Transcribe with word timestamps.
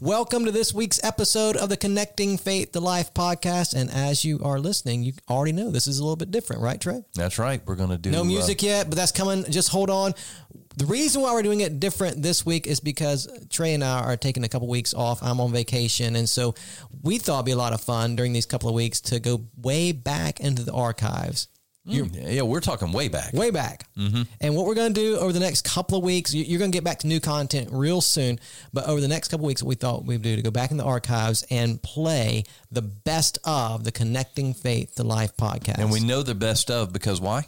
Welcome 0.00 0.44
to 0.44 0.52
this 0.52 0.72
week's 0.72 1.02
episode 1.02 1.56
of 1.56 1.70
the 1.70 1.76
Connecting 1.76 2.38
Faith 2.38 2.70
to 2.70 2.78
Life 2.78 3.12
podcast. 3.14 3.74
And 3.74 3.90
as 3.90 4.24
you 4.24 4.38
are 4.44 4.60
listening, 4.60 5.02
you 5.02 5.14
already 5.28 5.50
know 5.50 5.72
this 5.72 5.88
is 5.88 5.98
a 5.98 6.04
little 6.04 6.14
bit 6.14 6.30
different, 6.30 6.62
right, 6.62 6.80
Trey? 6.80 7.02
That's 7.16 7.36
right. 7.36 7.60
We're 7.66 7.74
going 7.74 7.90
to 7.90 7.98
do 7.98 8.12
No 8.12 8.20
uh, 8.20 8.24
music 8.24 8.62
yet, 8.62 8.88
but 8.88 8.96
that's 8.96 9.10
coming. 9.10 9.44
Just 9.50 9.70
hold 9.70 9.90
on. 9.90 10.14
The 10.76 10.86
reason 10.86 11.20
why 11.20 11.32
we're 11.32 11.42
doing 11.42 11.62
it 11.62 11.80
different 11.80 12.22
this 12.22 12.46
week 12.46 12.68
is 12.68 12.78
because 12.78 13.26
Trey 13.50 13.74
and 13.74 13.82
I 13.82 14.04
are 14.04 14.16
taking 14.16 14.44
a 14.44 14.48
couple 14.48 14.68
weeks 14.68 14.94
off. 14.94 15.20
I'm 15.20 15.40
on 15.40 15.50
vacation. 15.50 16.14
And 16.14 16.28
so 16.28 16.54
we 17.02 17.18
thought 17.18 17.38
it'd 17.38 17.46
be 17.46 17.52
a 17.52 17.56
lot 17.56 17.72
of 17.72 17.80
fun 17.80 18.14
during 18.14 18.32
these 18.32 18.46
couple 18.46 18.68
of 18.68 18.76
weeks 18.76 19.00
to 19.00 19.18
go 19.18 19.46
way 19.56 19.90
back 19.90 20.38
into 20.38 20.62
the 20.62 20.72
archives. 20.72 21.48
Mm, 21.88 22.34
yeah, 22.34 22.42
we're 22.42 22.60
talking 22.60 22.92
way 22.92 23.08
back. 23.08 23.32
way 23.32 23.50
back. 23.50 23.86
Mm-hmm. 23.96 24.22
And 24.40 24.54
what 24.54 24.66
we're 24.66 24.74
going 24.74 24.92
to 24.94 25.00
do 25.00 25.16
over 25.16 25.32
the 25.32 25.40
next 25.40 25.64
couple 25.64 25.98
of 25.98 26.04
weeks, 26.04 26.32
you- 26.34 26.44
you're 26.44 26.58
going 26.58 26.70
to 26.70 26.76
get 26.76 26.84
back 26.84 26.98
to 27.00 27.06
new 27.06 27.20
content 27.20 27.68
real 27.72 28.00
soon. 28.00 28.38
But 28.72 28.86
over 28.86 29.00
the 29.00 29.08
next 29.08 29.28
couple 29.28 29.46
of 29.46 29.48
weeks, 29.48 29.62
we 29.62 29.74
thought 29.74 30.04
we'd 30.04 30.22
do 30.22 30.36
to 30.36 30.42
go 30.42 30.50
back 30.50 30.70
in 30.70 30.76
the 30.76 30.84
archives 30.84 31.44
and 31.50 31.82
play 31.82 32.44
the 32.70 32.82
best 32.82 33.38
of 33.44 33.84
the 33.84 33.92
Connecting 33.92 34.54
Faith 34.54 34.94
to 34.96 35.02
Life 35.04 35.36
podcast. 35.36 35.78
And 35.78 35.90
we 35.90 36.00
know 36.00 36.22
the 36.22 36.34
best 36.34 36.70
of 36.70 36.92
because 36.92 37.20
why? 37.20 37.46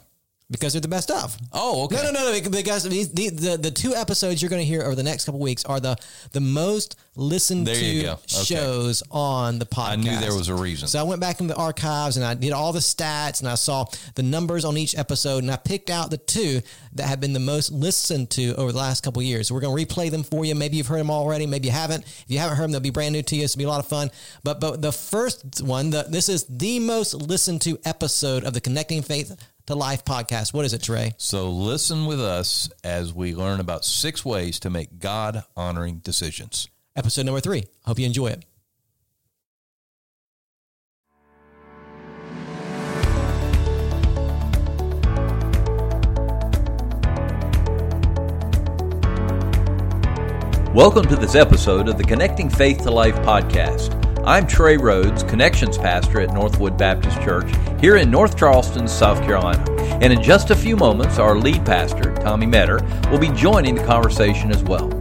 Because 0.50 0.72
they're 0.72 0.80
the 0.80 0.88
best 0.88 1.10
of. 1.10 1.36
Oh, 1.52 1.84
okay. 1.84 1.96
No, 1.96 2.10
no, 2.10 2.12
no, 2.12 2.32
no. 2.32 2.50
Because 2.50 2.82
these, 2.84 3.12
the, 3.12 3.30
the 3.30 3.56
the 3.56 3.70
two 3.70 3.94
episodes 3.94 4.42
you're 4.42 4.50
going 4.50 4.62
to 4.62 4.66
hear 4.66 4.82
over 4.82 4.94
the 4.94 5.02
next 5.02 5.24
couple 5.24 5.40
of 5.40 5.44
weeks 5.44 5.64
are 5.64 5.80
the 5.80 5.96
the 6.32 6.40
most 6.40 6.96
listened 7.16 7.66
There 7.66 7.76
you 7.76 8.00
to 8.00 8.06
go. 8.06 8.12
Okay. 8.12 8.44
shows 8.56 9.02
on 9.10 9.58
the 9.58 9.66
podcast. 9.66 9.88
I 9.88 9.96
knew 9.96 10.18
there 10.18 10.34
was 10.34 10.48
a 10.48 10.54
reason. 10.54 10.88
So 10.88 10.98
I 10.98 11.02
went 11.02 11.20
back 11.20 11.40
in 11.40 11.46
the 11.46 11.54
archives 11.54 12.16
and 12.16 12.24
I 12.24 12.34
did 12.34 12.52
all 12.52 12.72
the 12.72 12.80
stats 12.80 13.40
and 13.40 13.48
I 13.48 13.54
saw 13.54 13.86
the 14.14 14.22
numbers 14.22 14.64
on 14.64 14.76
each 14.76 14.96
episode 14.96 15.42
and 15.42 15.50
I 15.50 15.56
picked 15.56 15.90
out 15.90 16.10
the 16.10 16.18
two 16.18 16.62
that 16.94 17.06
have 17.06 17.20
been 17.20 17.32
the 17.32 17.40
most 17.40 17.70
listened 17.70 18.30
to 18.30 18.54
over 18.56 18.72
the 18.72 18.78
last 18.78 19.02
couple 19.02 19.20
of 19.20 19.26
years. 19.26 19.48
So 19.48 19.54
we're 19.54 19.60
going 19.60 19.86
to 19.86 19.94
replay 19.94 20.10
them 20.10 20.22
for 20.22 20.44
you. 20.44 20.54
Maybe 20.54 20.76
you've 20.76 20.86
heard 20.86 21.00
them 21.00 21.10
already. 21.10 21.46
Maybe 21.46 21.66
you 21.66 21.72
haven't. 21.72 22.04
If 22.04 22.24
you 22.28 22.38
haven't 22.38 22.56
heard 22.56 22.64
them, 22.64 22.72
they'll 22.72 22.80
be 22.80 22.90
brand 22.90 23.12
new 23.12 23.22
to 23.22 23.36
you. 23.36 23.44
It's 23.44 23.54
going 23.54 23.60
to 23.60 23.66
be 23.66 23.68
a 23.68 23.72
lot 23.72 23.80
of 23.80 23.88
fun. 23.88 24.10
But 24.42 24.60
but 24.60 24.82
the 24.82 24.92
first 24.92 25.62
one, 25.62 25.90
the, 25.90 26.06
this 26.08 26.28
is 26.28 26.44
the 26.48 26.78
most 26.80 27.14
listened 27.14 27.62
to 27.62 27.78
episode 27.84 28.44
of 28.44 28.54
the 28.54 28.60
Connecting 28.60 29.02
Faith 29.02 29.36
to 29.70 29.76
Life 29.76 30.04
podcast. 30.04 30.52
What 30.52 30.64
is 30.64 30.74
it, 30.74 30.82
Trey? 30.82 31.14
So 31.16 31.48
listen 31.48 32.06
with 32.06 32.20
us 32.20 32.68
as 32.82 33.14
we 33.14 33.36
learn 33.36 33.60
about 33.60 33.84
six 33.84 34.24
ways 34.24 34.58
to 34.60 34.70
make 34.70 34.98
God 34.98 35.44
honoring 35.56 35.98
decisions. 35.98 36.68
Episode 36.96 37.24
number 37.24 37.40
three. 37.40 37.64
Hope 37.84 38.00
you 38.00 38.06
enjoy 38.06 38.26
it. 38.26 38.44
Welcome 50.74 51.06
to 51.06 51.16
this 51.16 51.36
episode 51.36 51.88
of 51.88 51.96
the 51.96 52.04
Connecting 52.04 52.50
Faith 52.50 52.82
to 52.82 52.90
Life 52.90 53.14
podcast. 53.18 54.09
I'm 54.24 54.46
Trey 54.46 54.76
Rhodes, 54.76 55.22
Connections 55.22 55.78
Pastor 55.78 56.20
at 56.20 56.34
Northwood 56.34 56.76
Baptist 56.76 57.22
Church 57.22 57.50
here 57.80 57.96
in 57.96 58.10
North 58.10 58.36
Charleston, 58.36 58.86
South 58.86 59.18
Carolina. 59.22 59.64
And 60.02 60.12
in 60.12 60.22
just 60.22 60.50
a 60.50 60.54
few 60.54 60.76
moments, 60.76 61.18
our 61.18 61.36
lead 61.36 61.64
pastor, 61.64 62.14
Tommy 62.16 62.44
Metter, 62.44 62.80
will 63.10 63.18
be 63.18 63.30
joining 63.30 63.74
the 63.74 63.84
conversation 63.84 64.50
as 64.50 64.62
well. 64.62 64.92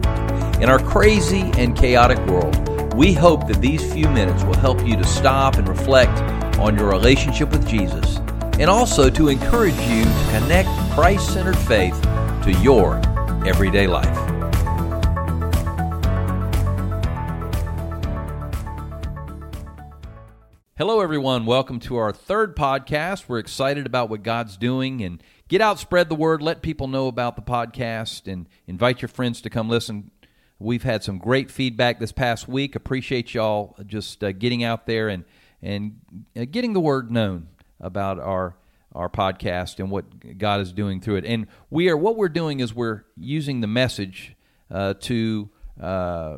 In 0.62 0.70
our 0.70 0.78
crazy 0.78 1.50
and 1.58 1.76
chaotic 1.76 2.18
world, 2.26 2.94
we 2.94 3.12
hope 3.12 3.46
that 3.48 3.60
these 3.60 3.92
few 3.92 4.08
minutes 4.08 4.42
will 4.44 4.56
help 4.56 4.86
you 4.86 4.96
to 4.96 5.04
stop 5.04 5.56
and 5.56 5.68
reflect 5.68 6.18
on 6.58 6.76
your 6.78 6.88
relationship 6.88 7.50
with 7.50 7.68
Jesus 7.68 8.16
and 8.58 8.70
also 8.70 9.10
to 9.10 9.28
encourage 9.28 9.78
you 9.80 10.04
to 10.04 10.26
connect 10.32 10.70
Christ 10.92 11.32
centered 11.34 11.58
faith 11.58 12.00
to 12.44 12.58
your 12.62 12.96
everyday 13.46 13.86
life. 13.86 14.29
Everyone. 21.10 21.44
Welcome 21.44 21.80
to 21.80 21.96
our 21.96 22.12
third 22.12 22.54
podcast. 22.54 23.24
We're 23.26 23.40
excited 23.40 23.84
about 23.84 24.10
what 24.10 24.22
God's 24.22 24.56
doing 24.56 25.02
and 25.02 25.20
get 25.48 25.60
out, 25.60 25.80
spread 25.80 26.08
the 26.08 26.14
word, 26.14 26.40
let 26.40 26.62
people 26.62 26.86
know 26.86 27.08
about 27.08 27.34
the 27.34 27.42
podcast, 27.42 28.32
and 28.32 28.48
invite 28.68 29.02
your 29.02 29.08
friends 29.08 29.40
to 29.40 29.50
come 29.50 29.68
listen. 29.68 30.12
We've 30.60 30.84
had 30.84 31.02
some 31.02 31.18
great 31.18 31.50
feedback 31.50 31.98
this 31.98 32.12
past 32.12 32.46
week. 32.46 32.76
Appreciate 32.76 33.34
y'all 33.34 33.74
just 33.86 34.22
uh, 34.22 34.30
getting 34.30 34.62
out 34.62 34.86
there 34.86 35.08
and 35.08 35.24
and 35.60 35.98
uh, 36.36 36.44
getting 36.48 36.74
the 36.74 36.80
word 36.80 37.10
known 37.10 37.48
about 37.80 38.20
our 38.20 38.54
our 38.94 39.08
podcast 39.08 39.80
and 39.80 39.90
what 39.90 40.38
God 40.38 40.60
is 40.60 40.72
doing 40.72 41.00
through 41.00 41.16
it. 41.16 41.24
And 41.24 41.48
we 41.70 41.88
are 41.88 41.96
what 41.96 42.14
we're 42.14 42.28
doing 42.28 42.60
is 42.60 42.72
we're 42.72 43.02
using 43.16 43.62
the 43.62 43.66
message 43.66 44.36
uh, 44.70 44.94
to 45.00 45.50
uh, 45.80 46.36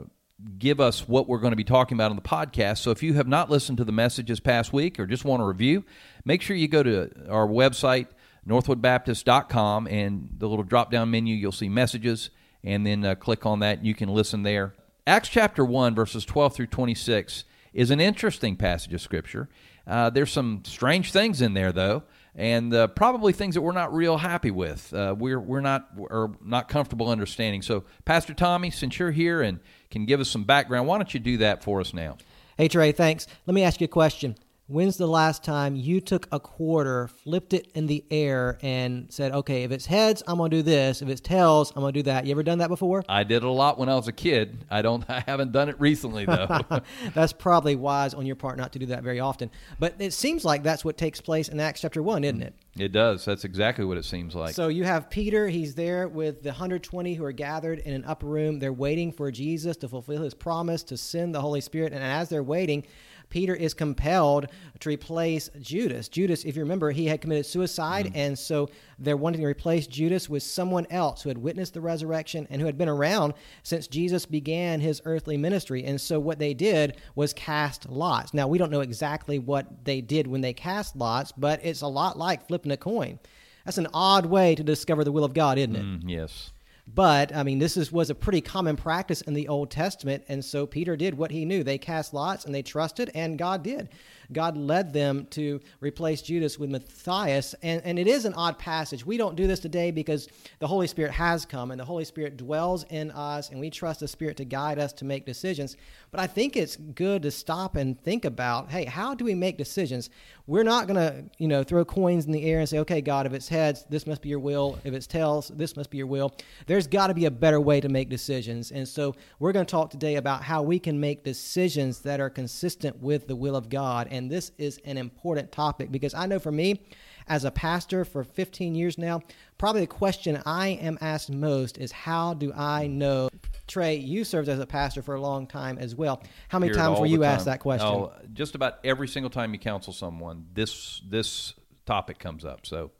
give 0.59 0.81
us 0.81 1.09
what 1.09 1.29
we're 1.29 1.39
going 1.39 1.53
to 1.53 1.57
be 1.57 1.65
talking 1.65 1.97
about 1.97 2.11
on 2.11 2.17
the 2.17 2.23
podcast. 2.23 2.79
So 2.79 2.91
if 2.91 3.03
you 3.03 3.15
have 3.15 3.29
not 3.29 3.51
listened 3.51 3.79
to 3.79 3.85
the 3.85 3.93
message 3.93 4.29
this 4.29 4.41
past 4.41 4.73
week 4.73 4.99
or 4.99 5.07
just 5.07 5.25
want 5.25 5.41
to 5.41 5.45
review, 5.45 5.85
make 6.25 6.43
sure 6.43 6.57
you 6.57 6.69
go 6.69 6.83
to 6.83 7.11
our 7.29 7.47
website, 7.47 8.09
northwoodbaptist.com, 8.47 9.87
and 9.87 10.29
the 10.39 10.49
little 10.49 10.65
drop 10.65 10.91
down 10.91 11.11
menu, 11.11 11.35
you'll 11.35 11.53
see 11.53 11.69
messages, 11.69 12.31
and 12.65 12.87
then 12.87 13.05
uh, 13.05 13.15
click 13.15 13.47
on 13.47 13.61
that, 13.61 13.85
you 13.85 13.95
can 13.95 14.09
listen 14.09 14.43
there. 14.43 14.75
Acts 15.07 15.29
chapter 15.29 15.65
1, 15.65 15.95
verses 15.95 16.25
12 16.25 16.55
through 16.55 16.67
26 16.69 17.45
is 17.73 17.91
an 17.91 18.01
interesting 18.01 18.57
passage 18.57 18.95
of 18.95 19.01
Scripture. 19.01 19.49
Uh, 19.87 20.11
there's 20.11 20.31
some 20.31 20.63
strange 20.65 21.13
things 21.13 21.43
in 21.43 21.55
there, 21.55 21.73
though. 21.73 22.05
And 22.35 22.73
uh, 22.73 22.87
probably 22.87 23.35
things 23.35 23.57
that 23.57 23.61
we're 23.61 23.73
not 23.73 23.93
real 23.93 24.17
happy 24.17 24.51
with. 24.51 24.93
Uh, 24.95 25.15
we're 25.19 25.39
we're 25.39 25.61
not 25.61 25.89
or 25.99 26.35
not 26.43 26.67
comfortable 26.67 27.11
understanding. 27.11 27.61
So, 27.61 27.85
Pastor 28.07 28.33
Tommy, 28.33 28.71
since 28.71 28.99
you're 28.99 29.11
here 29.11 29.43
and 29.43 29.61
can 29.93 30.07
give 30.07 30.19
us 30.19 30.29
some 30.29 30.43
background, 30.43 30.89
why 30.89 30.99
don't 30.99 31.15
you 31.15 31.21
do 31.21 31.37
that 31.37 31.63
for 31.63 31.81
us 31.81 31.95
now? 31.95 32.17
Hey, 32.57 32.69
Trey, 32.69 32.93
thanks. 32.93 33.27
Let 33.47 33.55
me 33.55 33.63
ask 33.63 33.81
you 33.81 33.85
a 33.85 33.89
question. 33.89 34.37
When's 34.73 34.97
the 34.97 35.07
last 35.07 35.45
time 35.45 35.77
you 35.77 36.01
took 36.01 36.27
a 36.33 36.41
quarter, 36.41 37.07
flipped 37.09 37.53
it 37.53 37.71
in 37.75 37.89
the 37.89 38.03
air, 38.11 38.57
and 38.63 39.13
said, 39.13 39.33
okay, 39.33 39.65
if 39.65 39.71
it's 39.71 39.85
heads, 39.85 40.23
I'm 40.27 40.39
going 40.39 40.51
to 40.51 40.57
do 40.57 40.63
this. 40.63 41.03
If 41.03 41.11
it's 41.11 41.21
tails, 41.21 41.75
I'm 41.77 41.83
going 41.83 41.93
to 41.93 41.99
do 41.99 42.05
that? 42.05 42.25
You 42.25 42.31
ever 42.31 42.43
done 42.43 42.57
that 42.57 42.69
before? 42.69 43.05
I 43.07 43.23
did 43.23 43.43
it 43.43 43.45
a 43.45 43.51
lot 43.51 43.79
when 43.79 43.91
I 43.91 43.97
was 43.97 44.09
a 44.09 44.13
kid. 44.13 44.65
I 44.71 44.81
don't. 44.81 45.05
I 45.11 45.23
haven't 45.27 45.53
done 45.53 45.69
it 45.69 45.79
recently 45.79 46.25
though. 46.25 46.49
that's 47.15 47.35
probably 47.35 47.77
wise 47.77 48.15
on 48.15 48.25
your 48.25 48.35
part 48.35 48.57
not 48.57 48.73
to 48.73 48.79
do 48.79 48.87
that 48.87 49.03
very 49.03 49.21
often. 49.21 49.51
But 49.79 49.97
it 49.99 50.15
seems 50.15 50.43
like 50.43 50.63
that's 50.63 50.87
what 50.87 50.97
takes 50.97 51.21
place 51.21 51.49
in 51.49 51.61
Acts 51.61 51.83
chapter 51.83 52.03
1, 52.03 52.25
isn't 52.25 52.43
it? 52.43 52.55
it 52.79 52.93
does. 52.93 53.27
That's 53.27 53.45
exactly 53.45 53.85
what 53.85 53.99
it 53.99 54.07
seems 54.07 54.35
like. 54.35 54.55
So 54.55 54.69
you 54.69 54.85
have 54.85 55.11
Peter, 55.11 55.49
he's 55.49 55.75
there 55.75 56.09
with 56.09 56.43
the 56.43 56.49
120 56.49 57.13
who 57.13 57.25
are 57.25 57.33
gathered 57.33 57.81
in 57.81 57.93
an 57.93 58.05
upper 58.07 58.27
room. 58.27 58.59
They're 58.59 58.73
waiting 58.73 59.13
for 59.13 59.31
Jesus 59.31 59.77
to 59.79 59.89
fulfill 59.89 60.23
his 60.23 60.33
promise 60.33 60.83
to 60.85 60.97
send 60.97 61.35
the 61.35 61.43
Holy 61.43 61.61
Spirit. 61.61 61.93
And 61.93 62.03
as 62.03 62.31
they're 62.31 62.43
waiting, 62.43 62.85
Peter 63.33 63.55
is 63.55 63.73
compelled 63.73 64.47
to 64.79 64.91
replace 64.91 65.49
Judas. 65.59 66.09
Judas, 66.09 66.45
if 66.45 66.55
you 66.55 66.63
remember, 66.63 66.91
he 66.91 67.07
had 67.07 67.23
committed 67.23 67.47
suicide, 67.47 68.13
and 68.15 68.39
so 68.39 68.69
they're 68.99 69.17
wanting 69.17 69.41
to 69.41 69.47
replace 69.47 69.87
Judas 69.87 70.29
with 70.29 70.43
someone 70.43 70.87
else 70.91 71.23
who 71.23 71.31
had 71.31 71.39
witnessed 71.39 71.73
the 71.73 71.81
resurrection 71.81 72.47
and 72.51 72.61
who 72.61 72.67
had 72.67 72.77
been 72.77 72.91
around 72.91 73.33
since 73.63 73.87
Jesus 73.87 74.27
began 74.27 74.81
his 74.81 75.01
earthly 75.07 75.39
ministry. 75.39 75.83
And 75.83 75.99
so 75.99 76.21
what 76.21 76.39
they 76.39 76.53
did 76.53 76.99
was 77.15 77.33
cast 77.33 77.89
lots. 77.89 78.35
Now, 78.35 78.49
we 78.49 78.59
don't 78.59 78.71
know 78.71 78.83
exactly 78.83 79.39
what 79.39 79.87
they 79.87 80.03
did 80.03 80.27
when 80.27 80.43
they 80.43 80.53
cast 80.53 80.95
lots, 80.95 81.33
but 81.33 81.65
it's 81.65 81.81
a 81.81 81.87
lot 81.87 82.19
like 82.19 82.47
flipping 82.47 82.71
a 82.71 82.77
coin. 82.77 83.19
That's 83.65 83.79
an 83.79 83.89
odd 83.95 84.27
way 84.27 84.55
to 84.57 84.63
discover 84.63 85.05
the 85.05 85.13
will 85.13 85.25
of 85.25 85.33
God, 85.33 85.57
isn't 85.57 85.75
it? 85.75 85.83
Mm, 85.85 86.03
yes. 86.05 86.53
But 86.87 87.35
I 87.35 87.43
mean, 87.43 87.59
this 87.59 87.77
is, 87.77 87.93
was 87.93 88.11
a 88.11 88.15
pretty 88.15 88.41
common 88.41 88.77
practice 88.77 89.21
in 89.23 89.35
the 89.35 89.49
Old 89.49 89.71
Testament, 89.71 90.25
and 90.29 90.45
so 90.45 90.67
Peter 90.67 90.97
did 90.97 91.17
what 91.17 91.31
he 91.31 91.45
knew. 91.45 91.63
They 91.63 91.79
cast 91.79 92.13
lots, 92.13 92.45
and 92.45 92.55
they 92.55 92.63
trusted, 92.63 93.11
and 93.15 93.39
God 93.39 93.63
did. 93.63 93.89
God 94.33 94.57
led 94.57 94.93
them 94.93 95.27
to 95.31 95.61
replace 95.81 96.23
Judas 96.23 96.59
with 96.59 96.71
Matthias, 96.71 97.55
and, 97.63 97.83
and 97.85 97.99
it 97.99 98.07
is 98.07 98.25
an 98.25 98.35
odd 98.35 98.59
passage. 98.59 99.05
We 99.05 99.17
don't 99.17 99.37
do 99.37 99.47
this 99.47 99.61
today 99.61 99.91
because 99.91 100.29
the 100.59 100.67
Holy 100.67 100.87
Spirit 100.87 101.13
has 101.13 101.45
come, 101.45 101.71
and 101.71 101.81
the 101.81 101.85
Holy 101.85 102.05
Spirit 102.05 102.37
dwells 102.37 102.85
in 102.91 103.11
us, 103.11 103.51
and 103.51 103.61
we 103.61 103.71
trust 103.71 104.01
the 104.01 104.09
Spirit 104.09 104.37
to 104.39 104.45
guide 104.45 104.79
us 104.79 104.93
to 104.95 105.05
make 105.05 105.27
decisions. 105.27 105.77
But 106.11 106.21
I 106.21 106.27
think 106.27 106.57
it's 106.57 106.77
good 106.77 107.23
to 107.23 107.31
stop 107.31 107.77
and 107.77 107.99
think 108.03 108.25
about, 108.25 108.71
hey, 108.71 108.85
how 108.85 109.15
do 109.15 109.25
we 109.25 109.35
make 109.35 109.57
decisions? 109.57 110.11
We're 110.47 110.63
not 110.63 110.87
going 110.87 110.97
to, 110.97 111.25
you 111.39 111.49
know, 111.49 111.63
throw 111.63 111.85
coins 111.85 112.27
in 112.27 112.33
the 112.33 112.45
air 112.45 112.59
and 112.59 112.69
say, 112.69 112.79
okay, 112.81 113.01
God, 113.01 113.27
if 113.27 113.33
it's 113.33 113.49
heads, 113.49 113.87
this 113.89 114.07
must 114.07 114.21
be 114.21 114.29
your 114.29 114.41
will. 114.41 114.79
If 114.85 114.93
it's 114.93 115.07
tails, 115.07 115.51
this 115.55 115.77
must 115.77 115.91
be 115.91 115.99
your 115.99 116.07
will. 116.07 116.35
There's 116.67 116.87
got 116.87 117.07
to 117.07 117.15
be 117.15 117.25
a 117.25 117.31
better 117.31 117.61
way 117.61 117.81
to 117.81 117.89
make 117.89 118.11
decisions. 118.11 118.73
And 118.73 118.87
so 118.87 119.15
we're 119.39 119.53
going 119.53 119.65
to 119.65 119.71
talk 119.71 119.91
today 119.91 120.17
about 120.17 120.43
how 120.43 120.63
we 120.63 120.79
can 120.79 121.01
make 121.01 121.25
decisions 121.25 122.01
that 122.01 122.21
are 122.21 122.29
consistent 122.29 123.01
with 123.01 123.27
the 123.27 123.37
will 123.37 123.57
of 123.57 123.71
God. 123.71 124.09
And 124.11 124.22
this 124.29 124.53
is 124.59 124.79
an 124.85 124.97
important 124.97 125.53
topic 125.53 125.91
because 125.91 126.15
I 126.15 126.27
know 126.27 126.39
for 126.39 126.53
me, 126.53 126.83
as 127.29 127.45
a 127.45 127.51
pastor 127.51 128.05
for 128.05 128.25
15 128.25 128.75
years 128.75 128.99
now, 128.99 129.21
probably 129.59 129.83
the 129.83 129.87
question 129.87 130.41
I 130.45 130.69
am 130.69 130.99
asked 131.01 131.31
most 131.31 131.79
is 131.79 131.93
how 131.93 132.35
do 132.35 132.53
I 132.53 132.87
know? 132.87 133.29
Trey, 133.67 133.97
you 133.97 134.25
served 134.25 134.49
as 134.49 134.59
a 134.59 134.67
pastor 134.67 135.03
for 135.03 135.15
a 135.15 135.21
long 135.21 135.47
time 135.47 135.79
as 135.79 135.95
well. 135.95 136.23
How 136.49 136.59
many 136.59 136.73
Hear 136.73 136.83
times 136.83 137.01
were 137.01 137.07
you 137.07 137.25
asked 137.25 137.47
that 137.47 137.61
question? 137.61 137.87
Oh, 137.87 138.13
just 138.33 138.55
about 138.55 138.79
every 138.85 139.09
single 139.09 139.31
time 139.31 139.53
you 139.53 139.61
counsel 139.61 139.93
someone, 139.93 140.47
this 140.53 141.01
this 141.09 141.55
topic 141.87 142.19
comes 142.19 142.45
up. 142.45 142.67
So 142.67 142.91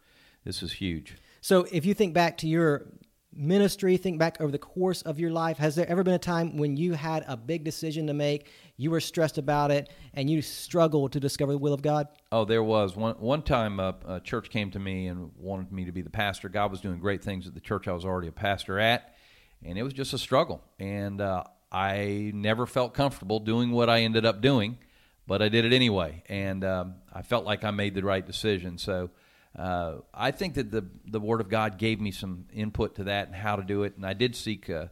this 0.45 0.63
is 0.63 0.73
huge. 0.73 1.17
So 1.41 1.67
if 1.73 1.85
you 1.85 1.95
think 1.95 2.15
back 2.15 2.39
to 2.39 2.47
your 2.47 2.87
ministry, 3.35 3.97
think 3.97 4.19
back 4.19 4.41
over 4.41 4.53
the 4.53 4.59
course 4.59 5.03
of 5.03 5.19
your 5.19 5.31
life. 5.31 5.59
Has 5.59 5.75
there 5.75 5.89
ever 5.89 6.03
been 6.03 6.15
a 6.15 6.19
time 6.19 6.57
when 6.57 6.77
you 6.77 6.93
had 6.93 7.25
a 7.27 7.37
big 7.37 7.65
decision 7.65 8.07
to 8.09 8.15
make, 8.15 8.51
you 8.77 8.91
were 8.91 9.01
stressed 9.01 9.39
about 9.39 9.71
it, 9.71 9.91
and 10.15 10.29
you 10.29 10.43
struggled 10.43 11.13
to 11.13 11.21
discover 11.21 11.53
the 11.53 11.59
will 11.59 11.73
of 11.73 11.83
God? 11.83 12.09
Oh, 12.31 12.45
there 12.45 12.63
was 12.63 12.97
one 12.97 13.15
one 13.15 13.43
time 13.43 13.81
a, 13.81 13.95
a 14.07 14.21
church 14.21 14.51
came 14.51 14.71
to 14.73 14.79
me 14.79 15.07
and 15.07 15.31
wanted 15.39 15.73
me 15.73 15.85
to 15.85 15.93
be 15.93 16.03
the 16.03 16.11
pastor. 16.11 16.49
God 16.49 16.71
was 16.71 16.81
doing 16.81 16.99
great 16.99 17.23
things 17.23 17.47
at 17.47 17.55
the 17.55 17.61
church 17.61 17.89
I 17.89 17.93
was 17.93 18.05
already 18.05 18.29
a 18.29 18.33
pastor 18.33 18.79
at, 18.79 19.15
and 19.65 19.79
it 19.79 19.83
was 19.83 19.93
just 19.93 20.13
a 20.13 20.19
struggle. 20.19 20.63
And 20.79 21.21
uh, 21.21 21.45
I 21.71 22.33
never 22.35 22.67
felt 22.67 22.95
comfortable 22.95 23.41
doing 23.41 23.71
what 23.71 23.89
I 23.89 24.01
ended 24.01 24.27
up 24.27 24.41
doing, 24.41 24.79
but 25.27 25.41
I 25.41 25.49
did 25.49 25.65
it 25.65 25.73
anyway, 25.73 26.23
and 26.29 26.65
um, 26.65 26.95
I 27.13 27.23
felt 27.23 27.45
like 27.45 27.65
I 27.65 27.71
made 27.71 27.95
the 27.95 28.03
right 28.03 28.27
decision. 28.27 28.77
So 28.79 29.11
uh, 29.59 29.97
I 30.15 30.31
think 30.31 30.55
that 30.55 30.71
the 30.71 30.85
the 31.07 31.21
Word 31.21 31.41
of 31.41 31.49
God 31.49 31.79
gave 31.79 32.01
me 32.01 32.11
some 32.11 32.47
input 32.55 32.95
to 32.97 33.05
that 33.05 33.27
and 33.27 33.37
how 33.37 33.57
to 33.57 33.63
do 33.63 33.83
it, 33.83 33.97
and 33.97 34.07
I 34.07 34.13
did 34.15 34.35
seek 34.37 34.71
uh, 34.71 34.87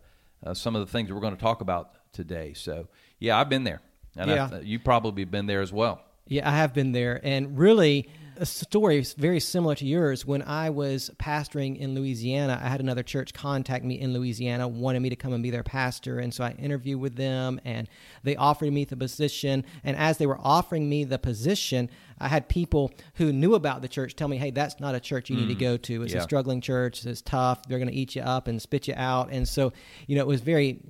uh, 0.44 0.54
some 0.54 0.76
of 0.76 0.80
the 0.86 0.90
things 0.92 1.08
that 1.08 1.14
we're 1.14 1.20
going 1.20 1.36
to 1.36 1.40
talk 1.40 1.60
about 1.60 1.92
today. 2.12 2.52
So 2.54 2.88
yeah, 3.18 3.38
I've 3.38 3.48
been 3.48 3.64
there, 3.64 3.80
and 4.16 4.30
Yeah. 4.30 4.60
you 4.60 4.78
probably 4.78 5.24
been 5.24 5.46
there 5.46 5.62
as 5.62 5.72
well. 5.72 6.02
Yeah, 6.26 6.48
I 6.48 6.52
have 6.56 6.72
been 6.74 6.92
there. 6.92 7.20
And 7.24 7.58
really, 7.58 8.08
a 8.40 8.46
story 8.46 9.04
very 9.18 9.38
similar 9.38 9.74
to 9.74 9.84
yours. 9.84 10.24
When 10.24 10.40
I 10.42 10.70
was 10.70 11.10
pastoring 11.18 11.78
in 11.78 11.94
Louisiana, 11.94 12.58
I 12.60 12.68
had 12.68 12.80
another 12.80 13.02
church 13.02 13.34
contact 13.34 13.84
me 13.84 14.00
in 14.00 14.14
Louisiana, 14.14 14.66
wanted 14.66 15.00
me 15.00 15.10
to 15.10 15.16
come 15.16 15.34
and 15.34 15.42
be 15.42 15.50
their 15.50 15.62
pastor. 15.62 16.18
And 16.20 16.32
so 16.32 16.42
I 16.44 16.52
interviewed 16.52 17.00
with 17.00 17.16
them 17.16 17.60
and 17.66 17.86
they 18.22 18.36
offered 18.36 18.72
me 18.72 18.86
the 18.86 18.96
position. 18.96 19.62
And 19.84 19.94
as 19.94 20.16
they 20.16 20.26
were 20.26 20.38
offering 20.40 20.88
me 20.88 21.04
the 21.04 21.18
position, 21.18 21.90
I 22.18 22.28
had 22.28 22.48
people 22.48 22.92
who 23.16 23.30
knew 23.30 23.54
about 23.54 23.82
the 23.82 23.88
church 23.88 24.16
tell 24.16 24.28
me, 24.28 24.38
hey, 24.38 24.50
that's 24.50 24.80
not 24.80 24.94
a 24.94 25.00
church 25.00 25.28
you 25.28 25.36
need 25.36 25.48
to 25.48 25.54
mm. 25.54 25.60
go 25.60 25.76
to. 25.76 26.02
It's 26.02 26.14
Yeah. 26.14 26.20
a 26.20 26.22
struggling 26.22 26.62
church. 26.62 27.04
It's 27.04 27.20
tough. 27.20 27.68
They're 27.68 27.78
going 27.78 27.90
to 27.90 27.94
eat 27.94 28.16
you 28.16 28.22
up 28.22 28.48
and 28.48 28.60
spit 28.60 28.88
you 28.88 28.94
out. 28.96 29.30
And 29.30 29.46
so, 29.46 29.74
you 30.06 30.16
know, 30.16 30.22
it 30.22 30.28
was 30.28 30.40
very 30.40 30.82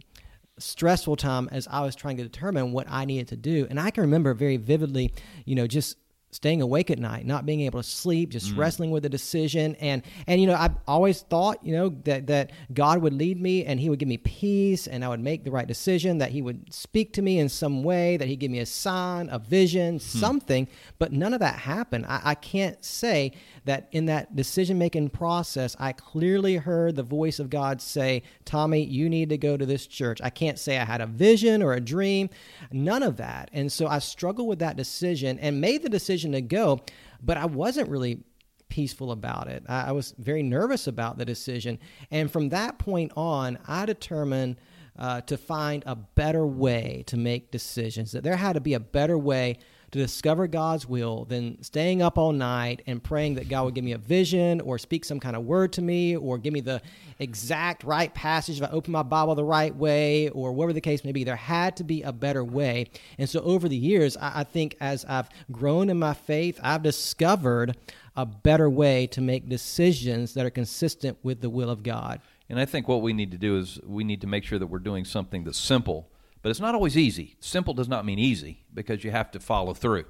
stressful 0.58 1.16
time 1.16 1.48
as 1.50 1.66
I 1.68 1.80
was 1.80 1.96
trying 1.96 2.16
to 2.18 2.22
determine 2.22 2.70
what 2.70 2.86
I 2.88 3.06
needed 3.06 3.26
to 3.28 3.36
do. 3.36 3.66
And 3.68 3.80
I 3.80 3.90
can 3.90 4.02
remember 4.02 4.34
very 4.34 4.56
vividly, 4.56 5.12
you 5.44 5.56
know, 5.56 5.66
just 5.66 5.96
staying 6.30 6.62
awake 6.62 6.90
at 6.90 6.98
night, 6.98 7.26
not 7.26 7.44
being 7.44 7.62
able 7.62 7.82
to 7.82 7.88
sleep, 7.88 8.30
just 8.30 8.54
mm. 8.54 8.58
wrestling 8.58 8.90
with 8.90 9.02
the 9.02 9.08
decision. 9.08 9.74
And 9.76 10.02
and 10.26 10.40
you 10.40 10.46
know, 10.46 10.54
I've 10.54 10.76
always 10.86 11.22
thought, 11.22 11.64
you 11.64 11.72
know, 11.72 11.88
that 12.04 12.26
that 12.28 12.52
God 12.72 13.02
would 13.02 13.12
lead 13.12 13.40
me 13.40 13.64
and 13.64 13.80
he 13.80 13.90
would 13.90 13.98
give 13.98 14.08
me 14.08 14.18
peace 14.18 14.86
and 14.86 15.04
I 15.04 15.08
would 15.08 15.20
make 15.20 15.44
the 15.44 15.50
right 15.50 15.66
decision, 15.66 16.18
that 16.18 16.30
he 16.30 16.42
would 16.42 16.72
speak 16.72 17.12
to 17.14 17.22
me 17.22 17.38
in 17.38 17.48
some 17.48 17.82
way, 17.82 18.16
that 18.16 18.28
he'd 18.28 18.36
give 18.36 18.50
me 18.50 18.60
a 18.60 18.66
sign, 18.66 19.28
a 19.30 19.38
vision, 19.38 19.94
hmm. 19.94 19.98
something. 19.98 20.68
But 20.98 21.12
none 21.12 21.34
of 21.34 21.40
that 21.40 21.58
happened. 21.58 22.06
I, 22.06 22.20
I 22.24 22.34
can't 22.34 22.82
say 22.84 23.32
that 23.64 23.88
in 23.92 24.06
that 24.06 24.36
decision 24.36 24.78
making 24.78 25.10
process, 25.10 25.76
I 25.78 25.92
clearly 25.92 26.56
heard 26.56 26.96
the 26.96 27.02
voice 27.02 27.38
of 27.38 27.50
God 27.50 27.82
say, 27.82 28.22
Tommy, 28.44 28.84
you 28.84 29.08
need 29.08 29.28
to 29.30 29.38
go 29.38 29.56
to 29.56 29.66
this 29.66 29.86
church. 29.86 30.20
I 30.22 30.30
can't 30.30 30.58
say 30.58 30.78
I 30.78 30.84
had 30.84 31.00
a 31.00 31.06
vision 31.06 31.62
or 31.62 31.72
a 31.72 31.80
dream, 31.80 32.30
none 32.72 33.02
of 33.02 33.16
that. 33.16 33.50
And 33.52 33.70
so 33.70 33.86
I 33.86 33.98
struggled 33.98 34.48
with 34.48 34.60
that 34.60 34.76
decision 34.76 35.38
and 35.40 35.60
made 35.60 35.82
the 35.82 35.88
decision 35.88 36.19
to 36.32 36.40
go, 36.40 36.80
but 37.22 37.36
I 37.36 37.46
wasn't 37.46 37.88
really 37.88 38.22
peaceful 38.68 39.12
about 39.12 39.48
it. 39.48 39.64
I, 39.68 39.88
I 39.88 39.92
was 39.92 40.14
very 40.18 40.42
nervous 40.42 40.86
about 40.86 41.18
the 41.18 41.24
decision. 41.24 41.78
And 42.10 42.30
from 42.30 42.48
that 42.50 42.78
point 42.78 43.12
on, 43.16 43.58
I 43.66 43.84
determined 43.84 44.56
uh, 44.98 45.20
to 45.22 45.36
find 45.36 45.82
a 45.86 45.96
better 45.96 46.46
way 46.46 47.04
to 47.06 47.16
make 47.16 47.50
decisions, 47.50 48.12
that 48.12 48.22
there 48.22 48.36
had 48.36 48.52
to 48.54 48.60
be 48.60 48.74
a 48.74 48.80
better 48.80 49.18
way 49.18 49.58
to 49.92 49.98
discover 49.98 50.46
God's 50.46 50.86
will 50.86 51.24
than 51.24 51.62
staying 51.62 52.00
up 52.00 52.16
all 52.16 52.32
night 52.32 52.82
and 52.86 53.02
praying 53.02 53.34
that 53.34 53.48
God 53.48 53.64
would 53.64 53.74
give 53.74 53.84
me 53.84 53.92
a 53.92 53.98
vision 53.98 54.60
or 54.60 54.78
speak 54.78 55.04
some 55.04 55.18
kind 55.18 55.34
of 55.34 55.44
word 55.44 55.72
to 55.74 55.82
me 55.82 56.16
or 56.16 56.38
give 56.38 56.52
me 56.52 56.60
the 56.60 56.80
exact 57.18 57.82
right 57.82 58.12
passage 58.14 58.60
if 58.60 58.68
I 58.68 58.70
open 58.70 58.92
my 58.92 59.02
Bible 59.02 59.34
the 59.34 59.44
right 59.44 59.74
way 59.74 60.28
or 60.28 60.52
whatever 60.52 60.72
the 60.72 60.80
case 60.80 61.04
may 61.04 61.12
be. 61.12 61.24
There 61.24 61.36
had 61.36 61.76
to 61.78 61.84
be 61.84 62.02
a 62.02 62.12
better 62.12 62.44
way. 62.44 62.90
And 63.18 63.28
so 63.28 63.40
over 63.40 63.68
the 63.68 63.76
years, 63.76 64.16
I, 64.16 64.40
I 64.40 64.44
think 64.44 64.76
as 64.80 65.04
I've 65.06 65.28
grown 65.50 65.90
in 65.90 65.98
my 65.98 66.14
faith, 66.14 66.60
I've 66.62 66.82
discovered 66.82 67.76
a 68.16 68.26
better 68.26 68.68
way 68.68 69.06
to 69.08 69.20
make 69.20 69.48
decisions 69.48 70.34
that 70.34 70.44
are 70.44 70.50
consistent 70.50 71.18
with 71.22 71.40
the 71.40 71.50
will 71.50 71.70
of 71.70 71.82
God. 71.82 72.20
And 72.48 72.58
I 72.58 72.64
think 72.64 72.88
what 72.88 73.00
we 73.00 73.12
need 73.12 73.30
to 73.30 73.38
do 73.38 73.58
is 73.58 73.80
we 73.86 74.02
need 74.02 74.20
to 74.22 74.26
make 74.26 74.44
sure 74.44 74.58
that 74.58 74.66
we're 74.66 74.80
doing 74.80 75.04
something 75.04 75.44
that's 75.44 75.58
simple, 75.58 76.09
but 76.42 76.50
it's 76.50 76.60
not 76.60 76.74
always 76.74 76.96
easy. 76.96 77.36
Simple 77.40 77.74
does 77.74 77.88
not 77.88 78.04
mean 78.04 78.18
easy 78.18 78.64
because 78.72 79.04
you 79.04 79.10
have 79.10 79.30
to 79.32 79.40
follow 79.40 79.74
through. 79.74 80.04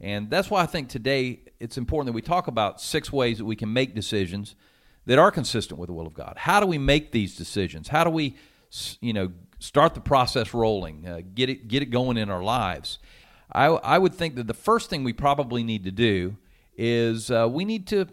And 0.00 0.30
that's 0.30 0.50
why 0.50 0.62
I 0.62 0.66
think 0.66 0.88
today 0.88 1.40
it's 1.58 1.76
important 1.76 2.06
that 2.06 2.14
we 2.14 2.22
talk 2.22 2.46
about 2.46 2.80
six 2.80 3.12
ways 3.12 3.38
that 3.38 3.44
we 3.44 3.56
can 3.56 3.72
make 3.72 3.94
decisions 3.94 4.54
that 5.06 5.18
are 5.18 5.30
consistent 5.30 5.78
with 5.78 5.88
the 5.88 5.92
will 5.92 6.06
of 6.06 6.14
God. 6.14 6.34
How 6.36 6.60
do 6.60 6.66
we 6.66 6.78
make 6.78 7.12
these 7.12 7.36
decisions? 7.36 7.88
How 7.88 8.04
do 8.04 8.10
we, 8.10 8.36
you 9.00 9.12
know, 9.12 9.32
start 9.58 9.94
the 9.94 10.00
process 10.00 10.54
rolling, 10.54 11.06
uh, 11.06 11.20
get 11.34 11.50
it 11.50 11.68
get 11.68 11.82
it 11.82 11.86
going 11.86 12.16
in 12.16 12.30
our 12.30 12.42
lives? 12.42 12.98
I, 13.52 13.66
I 13.66 13.98
would 13.98 14.14
think 14.14 14.36
that 14.36 14.46
the 14.46 14.54
first 14.54 14.90
thing 14.90 15.02
we 15.04 15.12
probably 15.12 15.62
need 15.62 15.84
to 15.84 15.90
do 15.90 16.36
is 16.76 17.30
uh, 17.30 17.48
we 17.50 17.64
need 17.64 17.86
to 17.88 18.06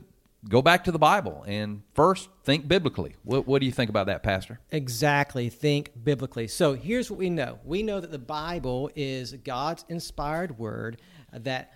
go 0.49 0.61
back 0.61 0.83
to 0.85 0.91
the 0.91 0.99
Bible 0.99 1.43
and 1.47 1.81
first 1.93 2.29
think 2.43 2.67
biblically. 2.67 3.15
What, 3.23 3.47
what 3.47 3.59
do 3.59 3.65
you 3.65 3.71
think 3.71 3.89
about 3.89 4.07
that, 4.07 4.23
Pastor? 4.23 4.59
Exactly. 4.71 5.49
Think 5.49 5.91
biblically. 6.03 6.47
So 6.47 6.73
here's 6.73 7.11
what 7.11 7.19
we 7.19 7.29
know 7.29 7.59
we 7.63 7.83
know 7.83 7.99
that 7.99 8.11
the 8.11 8.19
Bible 8.19 8.89
is 8.95 9.33
God's 9.33 9.85
inspired 9.89 10.57
word 10.57 11.01
that 11.31 11.73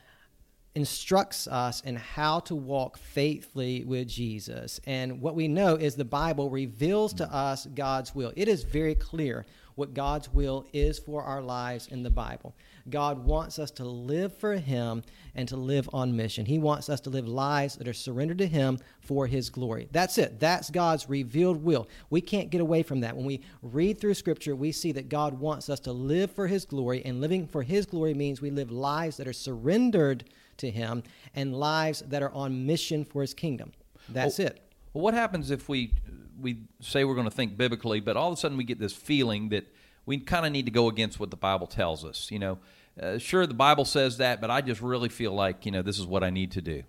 instructs 0.74 1.48
us 1.48 1.82
in 1.82 1.98
how 1.98 2.40
to 2.40 2.56
walk 2.56 2.98
faithfully 2.98 3.84
with 3.84 4.08
Jesus. 4.08 4.80
And 4.86 5.22
what 5.22 5.36
we 5.36 5.48
know 5.48 5.76
is 5.76 5.96
the 5.96 6.06
Bible 6.06 6.50
reveals 6.50 7.14
to 7.16 7.26
us 7.34 7.66
God's 7.76 8.16
will. 8.16 8.32
It 8.38 8.48
is 8.48 8.64
very 8.64 8.96
clear 8.96 9.46
what 9.76 9.94
God's 9.94 10.30
will 10.30 10.66
is 10.72 10.98
for 10.98 11.24
our 11.24 11.42
lives 11.42 11.88
in 11.88 12.04
the 12.04 12.10
Bible. 12.10 12.56
God 12.90 13.24
wants 13.26 13.60
us 13.60 13.72
to 13.72 13.84
live 13.84 14.36
for 14.38 14.56
Him 14.56 15.04
and 15.36 15.48
to 15.50 15.56
live 15.56 15.90
on 15.94 16.16
mission. 16.16 16.46
He 16.46 16.60
wants 16.60 16.90
us 16.90 17.00
to 17.02 17.10
live 17.10 17.28
lives 17.28 17.76
that 17.78 17.88
are 17.88 17.94
surrendered 17.94 18.40
to 18.40 18.48
Him 18.48 18.80
for 19.00 19.28
His 19.28 19.50
glory. 19.50 19.88
That's 19.92 20.18
it. 20.18 20.40
That's 20.40 20.70
God's 20.70 21.10
revealed 21.10 21.64
will. 21.64 21.88
We 22.10 22.22
can't 22.22 22.50
get 22.50 22.62
away 22.62 22.84
from 22.84 23.02
that. 23.02 23.16
When 23.16 23.26
we 23.26 23.42
read 23.62 24.00
through 24.00 24.16
Scripture, 24.16 24.56
we 24.56 24.72
see 24.72 24.92
that 24.94 25.10
God 25.10 25.40
wants 25.40 25.70
us 25.70 25.80
to 25.82 25.92
live 25.92 26.32
for 26.32 26.48
His 26.48 26.66
glory, 26.66 27.04
and 27.06 27.22
living 27.22 27.48
for 27.48 27.64
His 27.64 27.86
glory 27.86 28.14
means 28.14 28.42
we 28.42 28.52
live 28.52 28.72
lives 28.72 29.18
that 29.18 29.28
are 29.28 29.34
surrendered 29.34 30.26
to 30.58 30.70
Him 30.70 31.04
and 31.36 31.56
lives 31.56 32.02
that 32.08 32.22
are 32.22 32.32
on 32.32 32.66
mission 32.66 33.06
for 33.06 33.22
His 33.22 33.34
kingdom. 33.34 33.72
That's 34.10 34.40
Oh, 34.40 34.44
it. 34.44 34.62
Well, 34.94 35.04
what 35.04 35.14
happens 35.14 35.52
if 35.52 35.70
we 35.70 35.94
we 36.40 36.64
say 36.80 37.04
we're 37.04 37.16
going 37.16 37.30
to 37.30 37.36
think 37.36 37.56
biblically, 37.56 38.00
but 38.00 38.18
all 38.18 38.32
of 38.32 38.38
a 38.38 38.42
sudden 38.42 38.58
we 38.58 38.64
get 38.64 38.80
this 38.80 38.94
feeling 38.94 39.50
that 39.50 39.72
we 40.12 40.20
kind 40.20 40.46
of 40.46 40.52
need 40.52 40.66
to 40.66 40.72
go 40.72 40.90
against 40.90 41.22
what 41.22 41.32
the 41.32 41.38
Bible 41.38 41.68
tells 41.68 42.04
us? 42.04 42.30
You 42.30 42.40
know, 42.40 42.58
uh, 43.02 43.18
sure 43.18 43.48
the 43.48 43.54
Bible 43.54 43.86
says 43.86 44.18
that, 44.18 44.42
but 44.42 44.52
I 44.52 44.60
just 44.60 44.82
really 44.82 45.08
feel 45.08 45.32
like 45.32 45.66
you 45.66 45.72
know 45.72 45.82
this 45.82 45.98
is 45.98 46.06
what 46.06 46.22
I 46.22 46.30
need 46.30 46.52
to 46.52 46.62
do. 46.62 46.84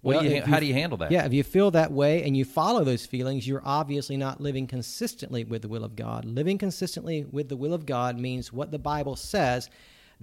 What 0.00 0.20
do 0.20 0.26
you, 0.26 0.36
if 0.36 0.44
how 0.46 0.58
do 0.58 0.64
you 0.64 0.72
handle 0.72 0.96
that? 0.98 1.12
Yeah, 1.12 1.26
if 1.26 1.34
you 1.34 1.44
feel 1.44 1.70
that 1.72 1.92
way 1.92 2.24
and 2.24 2.34
you 2.34 2.46
follow 2.46 2.82
those 2.82 3.04
feelings, 3.04 3.46
you're 3.46 3.62
obviously 3.62 4.16
not 4.16 4.40
living 4.40 4.66
consistently 4.66 5.44
with 5.44 5.60
the 5.60 5.68
will 5.68 5.84
of 5.84 5.94
God. 5.94 6.24
Living 6.24 6.56
consistently 6.56 7.26
with 7.30 7.50
the 7.50 7.56
will 7.58 7.74
of 7.74 7.84
God 7.84 8.18
means 8.18 8.54
what 8.54 8.70
the 8.70 8.78
Bible 8.78 9.16
says. 9.16 9.68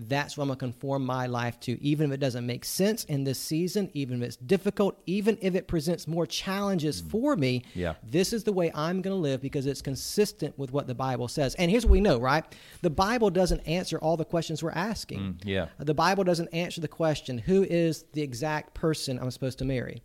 That's 0.07 0.37
what 0.37 0.43
I'm 0.43 0.47
going 0.47 0.57
to 0.57 0.65
conform 0.65 1.05
my 1.05 1.27
life 1.27 1.59
to, 1.61 1.81
even 1.83 2.07
if 2.07 2.13
it 2.13 2.19
doesn't 2.19 2.45
make 2.45 2.63
sense 2.63 3.03
in 3.05 3.25
this 3.25 3.37
season, 3.37 3.89
even 3.93 4.21
if 4.21 4.27
it's 4.27 4.35
difficult, 4.37 4.97
even 5.05 5.37
if 5.41 5.55
it 5.55 5.67
presents 5.67 6.07
more 6.07 6.25
challenges 6.25 7.01
mm. 7.01 7.11
for 7.11 7.35
me. 7.35 7.63
Yeah. 7.75 7.95
This 8.03 8.31
is 8.31 8.43
the 8.43 8.53
way 8.53 8.71
I'm 8.73 9.01
going 9.01 9.15
to 9.15 9.21
live 9.21 9.41
because 9.41 9.65
it's 9.65 9.81
consistent 9.81 10.57
with 10.57 10.71
what 10.71 10.87
the 10.87 10.95
Bible 10.95 11.27
says. 11.27 11.53
And 11.55 11.69
here's 11.69 11.85
what 11.85 11.91
we 11.91 12.01
know, 12.01 12.17
right? 12.19 12.45
The 12.81 12.89
Bible 12.89 13.29
doesn't 13.29 13.59
answer 13.61 13.97
all 13.99 14.15
the 14.15 14.25
questions 14.25 14.63
we're 14.63 14.71
asking. 14.71 15.19
Mm, 15.19 15.35
yeah. 15.43 15.67
The 15.79 15.93
Bible 15.93 16.23
doesn't 16.23 16.49
answer 16.53 16.79
the 16.79 16.87
question, 16.87 17.37
who 17.37 17.63
is 17.63 18.05
the 18.13 18.21
exact 18.21 18.73
person 18.73 19.19
I'm 19.19 19.31
supposed 19.31 19.59
to 19.59 19.65
marry? 19.65 20.01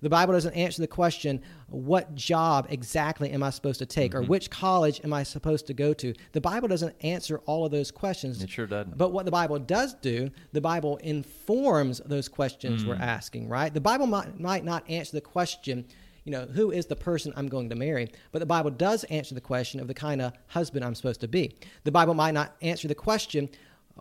The 0.00 0.08
Bible 0.08 0.32
doesn't 0.34 0.54
answer 0.54 0.80
the 0.80 0.88
question, 0.88 1.42
what 1.68 2.14
job 2.14 2.66
exactly 2.70 3.30
am 3.30 3.42
I 3.42 3.50
supposed 3.50 3.80
to 3.80 3.86
take 3.86 4.14
or 4.14 4.20
mm-hmm. 4.20 4.30
which 4.30 4.50
college 4.50 5.00
am 5.02 5.12
I 5.12 5.24
supposed 5.24 5.66
to 5.66 5.74
go 5.74 5.92
to? 5.94 6.14
The 6.32 6.40
Bible 6.40 6.68
doesn't 6.68 6.94
answer 7.02 7.38
all 7.46 7.64
of 7.64 7.72
those 7.72 7.90
questions. 7.90 8.42
It 8.42 8.50
sure 8.50 8.66
doesn't. 8.66 8.96
But 8.96 9.12
what 9.12 9.24
the 9.24 9.32
Bible 9.32 9.58
does 9.58 9.94
do, 9.94 10.30
the 10.52 10.60
Bible 10.60 10.98
informs 10.98 12.00
those 12.06 12.28
questions 12.28 12.84
we're 12.84 12.96
mm. 12.96 13.00
asking, 13.00 13.48
right? 13.48 13.74
The 13.74 13.80
Bible 13.80 14.06
might, 14.06 14.38
might 14.38 14.64
not 14.64 14.88
answer 14.88 15.16
the 15.16 15.20
question, 15.20 15.84
you 16.24 16.32
know, 16.32 16.44
who 16.44 16.70
is 16.70 16.86
the 16.86 16.96
person 16.96 17.32
I'm 17.36 17.48
going 17.48 17.68
to 17.70 17.74
marry? 17.74 18.10
But 18.30 18.38
the 18.38 18.46
Bible 18.46 18.70
does 18.70 19.02
answer 19.04 19.34
the 19.34 19.40
question 19.40 19.80
of 19.80 19.88
the 19.88 19.94
kind 19.94 20.22
of 20.22 20.32
husband 20.46 20.84
I'm 20.84 20.94
supposed 20.94 21.20
to 21.22 21.28
be. 21.28 21.56
The 21.84 21.92
Bible 21.92 22.14
might 22.14 22.34
not 22.34 22.54
answer 22.62 22.86
the 22.86 22.94
question, 22.94 23.48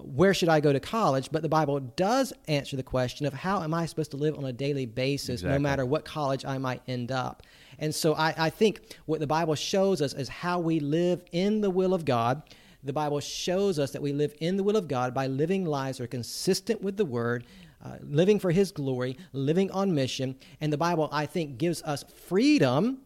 where 0.02 0.34
should 0.34 0.50
I 0.50 0.60
go 0.60 0.72
to 0.72 0.80
college? 0.80 1.30
But 1.32 1.42
the 1.42 1.50
Bible 1.50 1.80
does 1.80 2.32
answer 2.48 2.76
the 2.76 2.84
question 2.84 3.26
of 3.26 3.34
how 3.34 3.64
am 3.64 3.74
I 3.74 3.86
supposed 3.86 4.12
to 4.12 4.18
live 4.18 4.38
on 4.38 4.46
a 4.46 4.54
daily 4.54 4.86
basis, 4.86 5.42
no 5.44 5.60
matter 5.60 5.86
what 5.86 6.06
college 6.06 6.46
I 6.46 6.58
might 6.58 6.82
end 6.88 7.12
up. 7.12 7.44
And 7.80 7.94
so 7.94 8.14
I, 8.14 8.34
I 8.38 8.50
think 8.50 8.82
what 9.06 9.20
the 9.20 9.28
Bible 9.28 9.56
shows 9.56 10.02
us 10.02 10.14
is 10.14 10.30
how 10.30 10.60
we 10.60 10.80
live 10.80 11.24
in 11.32 11.62
the 11.62 11.70
will 11.70 11.94
of 11.94 12.06
God. 12.06 12.42
The 12.84 12.94
Bible 12.94 13.20
shows 13.20 13.80
us 13.80 13.92
that 13.92 14.02
we 14.02 14.14
live 14.14 14.34
in 14.40 14.56
the 14.56 14.64
will 14.64 14.78
of 14.78 14.88
God 14.88 15.14
by 15.14 15.28
living 15.28 15.66
lives 15.66 15.98
that 15.98 16.06
are 16.06 16.08
consistent 16.08 16.82
with 16.82 16.96
the 16.96 17.06
Word, 17.06 17.46
uh, 17.84 17.98
living 18.02 18.40
for 18.40 18.52
His 18.52 18.72
glory, 18.72 19.18
living 19.34 19.70
on 19.72 19.94
mission. 19.94 20.36
And 20.62 20.72
the 20.72 20.78
Bible, 20.78 21.10
I 21.12 21.26
think, 21.26 21.58
gives 21.58 21.82
us 21.84 22.04
freedom 22.28 23.00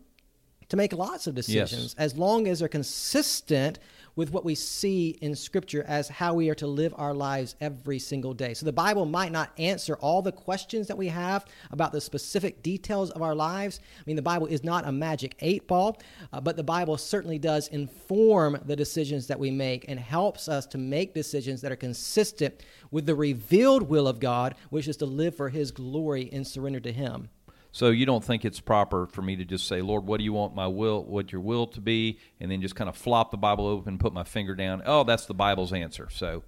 to 0.70 0.78
make 0.78 0.94
lots 0.94 1.28
of 1.28 1.36
decisions 1.36 1.96
as 1.98 2.18
long 2.18 2.48
as 2.48 2.60
they're 2.60 2.70
consistent 2.70 3.80
with 4.16 4.32
what 4.32 4.46
we 4.46 4.56
see 4.56 5.18
in 5.22 5.36
Scripture 5.36 5.84
as 5.88 6.10
how 6.10 6.34
we 6.34 6.50
are 6.50 6.56
to 6.56 6.68
live 6.68 6.94
our 6.98 7.14
lives 7.14 7.56
every 7.62 8.00
single 8.00 8.34
day. 8.34 8.54
So 8.54 8.66
the 8.66 8.74
Bible 8.74 9.06
might 9.06 9.32
not 9.32 9.52
answer 9.58 9.96
all 9.96 10.22
the 10.22 10.32
questions 10.32 10.88
that 10.88 10.98
we 10.98 11.08
have 11.08 11.46
about 11.72 11.92
the 11.92 12.02
specific 12.02 12.62
details 12.62 13.10
of 13.12 13.22
our 13.22 13.36
lives. 13.36 13.80
I 13.98 14.04
mean, 14.06 14.16
the 14.16 14.22
Bible 14.22 14.48
is 14.48 14.64
not 14.64 14.88
a 14.88 14.92
magic 14.92 15.36
eight 15.40 15.68
ball, 15.68 16.00
uh, 16.34 16.42
but 16.42 16.58
the 16.58 16.64
Bible 16.64 16.98
certainly 16.98 17.40
does 17.40 17.68
inform 17.70 18.60
the 18.66 18.76
decisions 18.76 19.28
that 19.28 19.40
we 19.40 19.52
make 19.52 19.86
and 19.88 20.00
helps 20.00 20.48
us 20.48 20.66
to 20.68 20.78
make 20.78 21.14
decisions 21.14 21.62
that 21.62 21.72
are 21.72 21.78
consistent 21.78 22.64
with 22.92 23.06
the 23.06 23.16
revealed 23.16 23.84
will 23.84 24.08
of 24.08 24.20
God, 24.20 24.56
which 24.70 24.88
is 24.88 24.98
to 24.98 25.06
live 25.06 25.36
for 25.36 25.50
His 25.50 25.72
glory 25.72 26.30
and 26.32 26.46
surrender 26.46 26.80
to 26.82 26.92
Him. 26.92 27.30
So 27.72 27.90
you 27.90 28.06
don't 28.06 28.24
think 28.24 28.44
it's 28.44 28.60
proper 28.60 29.08
for 29.08 29.22
me 29.22 29.36
to 29.38 29.46
just 29.46 29.68
say, 29.68 29.82
Lord, 29.82 30.06
what 30.06 30.18
do 30.18 30.24
you 30.24 30.34
want 30.34 30.54
my 30.54 30.68
will, 30.68 31.04
what 31.06 31.32
your 31.32 31.42
will 31.42 31.68
to 31.68 31.80
be, 31.82 32.20
and 32.40 32.52
then 32.52 32.62
just 32.62 32.76
kind 32.76 32.90
of 32.90 32.98
flop 32.98 33.32
the 33.32 33.38
Bible 33.38 33.66
open, 33.66 33.98
put 33.98 34.14
my 34.14 34.24
finger 34.24 34.56
down. 34.56 34.82
Oh, 34.86 35.04
that's 35.04 35.26
the 35.26 35.34
Bible's 35.34 35.72
answer. 35.72 36.10
So, 36.12 36.44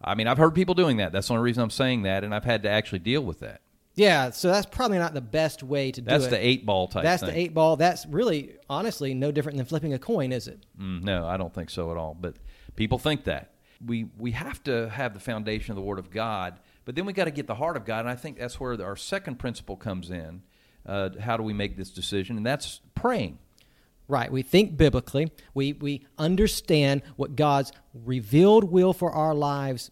I 0.00 0.14
mean, 0.14 0.28
I've 0.28 0.38
heard 0.38 0.54
people 0.54 0.74
doing 0.74 0.98
that. 0.98 1.10
That's 1.10 1.28
the 1.28 1.34
only 1.34 1.44
reason 1.44 1.62
I'm 1.64 1.70
saying 1.70 2.02
that, 2.02 2.22
and 2.22 2.32
I've 2.32 2.44
had 2.44 2.62
to 2.62 2.68
actually 2.70 3.00
deal 3.00 3.22
with 3.22 3.40
that. 3.40 3.62
Yeah, 3.98 4.30
so 4.30 4.46
that's 4.46 4.66
probably 4.66 4.98
not 4.98 5.12
the 5.12 5.20
best 5.20 5.64
way 5.64 5.90
to 5.90 6.00
do 6.00 6.04
That's 6.04 6.26
it. 6.26 6.30
the 6.30 6.46
eight 6.46 6.64
ball 6.64 6.86
type. 6.86 7.02
That's 7.02 7.20
thing. 7.20 7.32
the 7.32 7.38
eight 7.38 7.52
ball. 7.52 7.76
That's 7.76 8.06
really, 8.06 8.54
honestly, 8.70 9.12
no 9.12 9.32
different 9.32 9.56
than 9.56 9.66
flipping 9.66 9.92
a 9.92 9.98
coin, 9.98 10.30
is 10.30 10.46
it? 10.46 10.64
Mm, 10.80 11.02
no, 11.02 11.26
I 11.26 11.36
don't 11.36 11.52
think 11.52 11.68
so 11.68 11.90
at 11.90 11.96
all. 11.96 12.16
But 12.18 12.36
people 12.76 12.98
think 12.98 13.24
that 13.24 13.54
we 13.84 14.06
we 14.16 14.30
have 14.32 14.62
to 14.64 14.88
have 14.88 15.14
the 15.14 15.20
foundation 15.20 15.72
of 15.72 15.76
the 15.76 15.82
Word 15.82 15.98
of 15.98 16.10
God, 16.10 16.60
but 16.84 16.94
then 16.94 17.06
we 17.06 17.12
got 17.12 17.24
to 17.24 17.32
get 17.32 17.48
the 17.48 17.56
heart 17.56 17.76
of 17.76 17.84
God, 17.84 18.00
and 18.00 18.08
I 18.08 18.14
think 18.14 18.38
that's 18.38 18.60
where 18.60 18.80
our 18.80 18.94
second 18.94 19.40
principle 19.40 19.76
comes 19.76 20.10
in. 20.10 20.42
Uh, 20.88 21.10
how 21.20 21.36
do 21.36 21.42
we 21.42 21.52
make 21.52 21.76
this 21.76 21.90
decision? 21.90 22.36
And 22.36 22.44
that's 22.44 22.80
praying. 22.94 23.38
Right. 24.08 24.32
We 24.32 24.40
think 24.40 24.76
biblically. 24.78 25.30
We 25.52 25.74
we 25.74 26.06
understand 26.16 27.02
what 27.16 27.36
God's 27.36 27.72
revealed 27.92 28.64
will 28.64 28.94
for 28.94 29.12
our 29.12 29.34
lives 29.34 29.90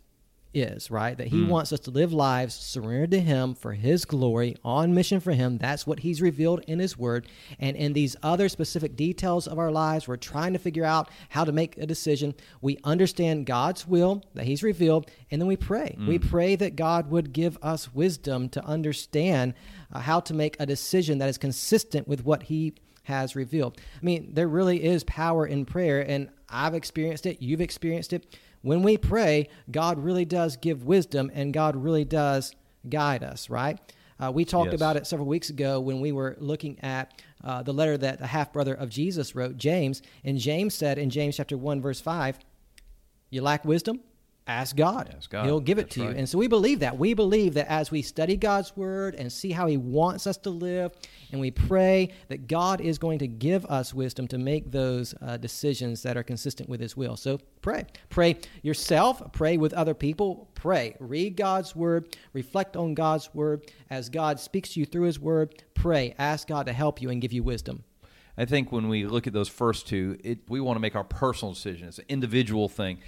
is, 0.57 0.91
right? 0.91 1.17
That 1.17 1.29
he 1.29 1.45
wants 1.45 1.73
us 1.73 1.81
to 1.81 1.91
live 1.91 2.13
lives 2.13 2.55
surrendered 2.55 3.11
to 3.13 3.21
him 3.21 3.55
for 3.55 3.73
his 3.73 4.05
glory, 4.05 4.57
on 4.65 4.95
mission 4.95 5.21
for 5.21 5.33
him. 5.33 5.59
That's 5.59 5.87
what 5.87 6.01
he's 6.01 6.23
revealed 6.23 6.65
in 6.67 6.79
his 6.79 6.99
word. 6.99 7.29
And 7.59 7.77
in 7.77 7.93
these 7.93 8.17
other 8.23 8.49
specific 8.49 8.97
details 8.97 9.47
of 9.47 9.59
our 9.59 9.71
lives, 9.71 10.09
we're 10.09 10.17
trying 10.17 10.55
to 10.55 10.59
figure 10.59 10.85
out 10.85 11.11
how 11.29 11.45
to 11.45 11.53
make 11.53 11.77
a 11.77 11.87
decision. 11.87 12.35
We 12.61 12.79
understand 12.85 13.47
God's 13.47 13.87
will 13.87 14.23
that 14.35 14.47
he's 14.47 14.63
revealed, 14.63 15.11
and 15.31 15.41
then 15.41 15.47
we 15.47 15.57
pray. 15.57 15.97
We 16.09 16.19
pray 16.19 16.57
that 16.57 16.77
God 16.77 17.11
would 17.11 17.33
give 17.33 17.59
us 17.63 17.95
wisdom 17.95 18.49
to 18.51 18.65
understand 18.65 19.55
uh, 19.93 20.01
how 20.01 20.21
to 20.21 20.35
make 20.35 20.57
a 20.59 20.67
decision 20.67 21.19
that 21.19 21.29
is 21.29 21.39
consistent 21.39 22.09
with 22.09 22.25
what 22.25 22.45
he 22.45 22.75
has 23.05 23.37
revealed. 23.37 23.79
I 24.01 24.05
mean, 24.05 24.31
there 24.35 24.49
really 24.49 24.83
is 24.83 25.05
power 25.05 25.47
in 25.47 25.65
prayer, 25.65 26.01
and 26.01 26.29
I've 26.49 26.75
experienced 26.75 27.27
it. 27.27 27.41
You've 27.41 27.61
experienced 27.61 28.13
it. 28.13 28.37
When 28.67 28.83
we 28.83 28.97
pray, 28.97 29.49
God 29.71 30.01
really 30.03 30.25
does 30.25 30.57
give 30.57 30.83
wisdom, 30.83 31.31
and 31.33 31.55
God 31.55 31.77
really 31.77 32.05
does 32.05 32.53
guide 32.89 33.23
us, 33.23 33.49
right? 33.49 33.79
Uh, 34.19 34.33
we 34.35 34.45
talked 34.45 34.73
Yes. 34.73 34.75
about 34.81 34.97
it 34.97 35.07
several 35.07 35.29
weeks 35.29 35.51
ago 35.51 35.79
when 35.79 36.01
we 36.01 36.11
were 36.11 36.37
looking 36.41 36.77
at 36.81 37.23
uh, 37.45 37.63
the 37.63 37.73
letter 37.73 37.97
that 37.97 38.19
the 38.19 38.27
half 38.27 38.53
brother 38.53 38.75
of 38.75 38.89
Jesus 38.91 39.37
wrote, 39.37 39.57
James. 39.57 40.03
And 40.25 40.37
James 40.37 40.75
said 40.75 40.99
in 40.99 41.11
James 41.11 41.37
chapter 41.37 41.57
1, 41.57 41.81
verse 41.81 42.01
5, 42.01 42.41
You 43.31 43.41
lack 43.41 43.65
wisdom? 43.65 44.01
Ask 44.49 44.77
God. 44.77 45.13
Ask 45.17 45.29
God. 45.31 45.45
He'll 45.45 45.59
give 45.59 45.79
it 45.79 45.87
That's 45.87 45.95
to 45.95 46.01
you. 46.03 46.07
right. 46.09 46.17
And 46.17 46.29
so 46.29 46.39
we 46.39 46.47
believe 46.47 46.81
that. 46.81 46.97
We 46.97 47.15
believe 47.15 47.55
that 47.55 47.69
as 47.69 47.91
we 47.91 48.01
study 48.01 48.37
God's 48.37 48.77
word 48.77 49.17
and 49.17 49.33
see 49.33 49.51
how 49.51 49.67
he 49.67 49.77
wants 49.77 50.25
us 50.27 50.37
to 50.39 50.51
live, 50.51 50.93
and 51.33 51.41
we 51.41 51.51
pray 51.51 52.11
that 52.29 52.47
God 52.47 52.81
is 52.81 52.97
going 52.97 53.19
to 53.19 53.27
give 53.27 53.67
us 53.67 53.93
wisdom 53.93 54.29
to 54.29 54.39
make 54.39 54.71
those 54.71 55.17
uh, 55.21 55.37
decisions 55.37 56.03
that 56.05 56.17
are 56.17 56.23
consistent 56.23 56.69
with 56.69 56.81
his 56.81 56.97
will. 56.97 57.17
So 57.17 57.41
pray. 57.61 57.87
Pray 58.09 58.37
yourself, 58.63 59.33
pray 59.33 59.57
with 59.57 59.75
other 59.75 59.95
people, 59.95 60.49
pray. 60.55 60.95
Read 61.01 61.37
God's 61.37 61.75
word, 61.75 62.17
reflect 62.33 62.77
on 62.77 62.95
God's 62.95 63.35
word. 63.35 63.73
As 63.91 64.09
God 64.09 64.39
speaks 64.39 64.75
to 64.75 64.81
you 64.81 64.87
through 64.87 65.07
his 65.07 65.19
word, 65.19 65.65
pray. 65.75 66.15
Ask 66.21 66.47
God 66.47 66.67
to 66.67 66.73
help 66.73 67.03
you 67.03 67.11
and 67.11 67.21
give 67.21 67.33
you 67.33 67.43
wisdom. 67.43 67.83
I 68.39 68.45
think 68.45 68.71
when 68.71 68.89
we 68.89 69.07
look 69.07 69.27
at 69.27 69.33
those 69.33 69.49
first 69.49 69.89
two, 69.89 70.19
it, 70.23 70.41
we 70.49 70.61
want 70.61 70.77
to 70.77 70.81
make 70.81 70.95
our 70.95 71.05
personal 71.05 71.55
decision. 71.55 71.89
It's 71.89 71.99
an 71.99 72.05
individual 72.09 72.69
thing. 72.69 72.99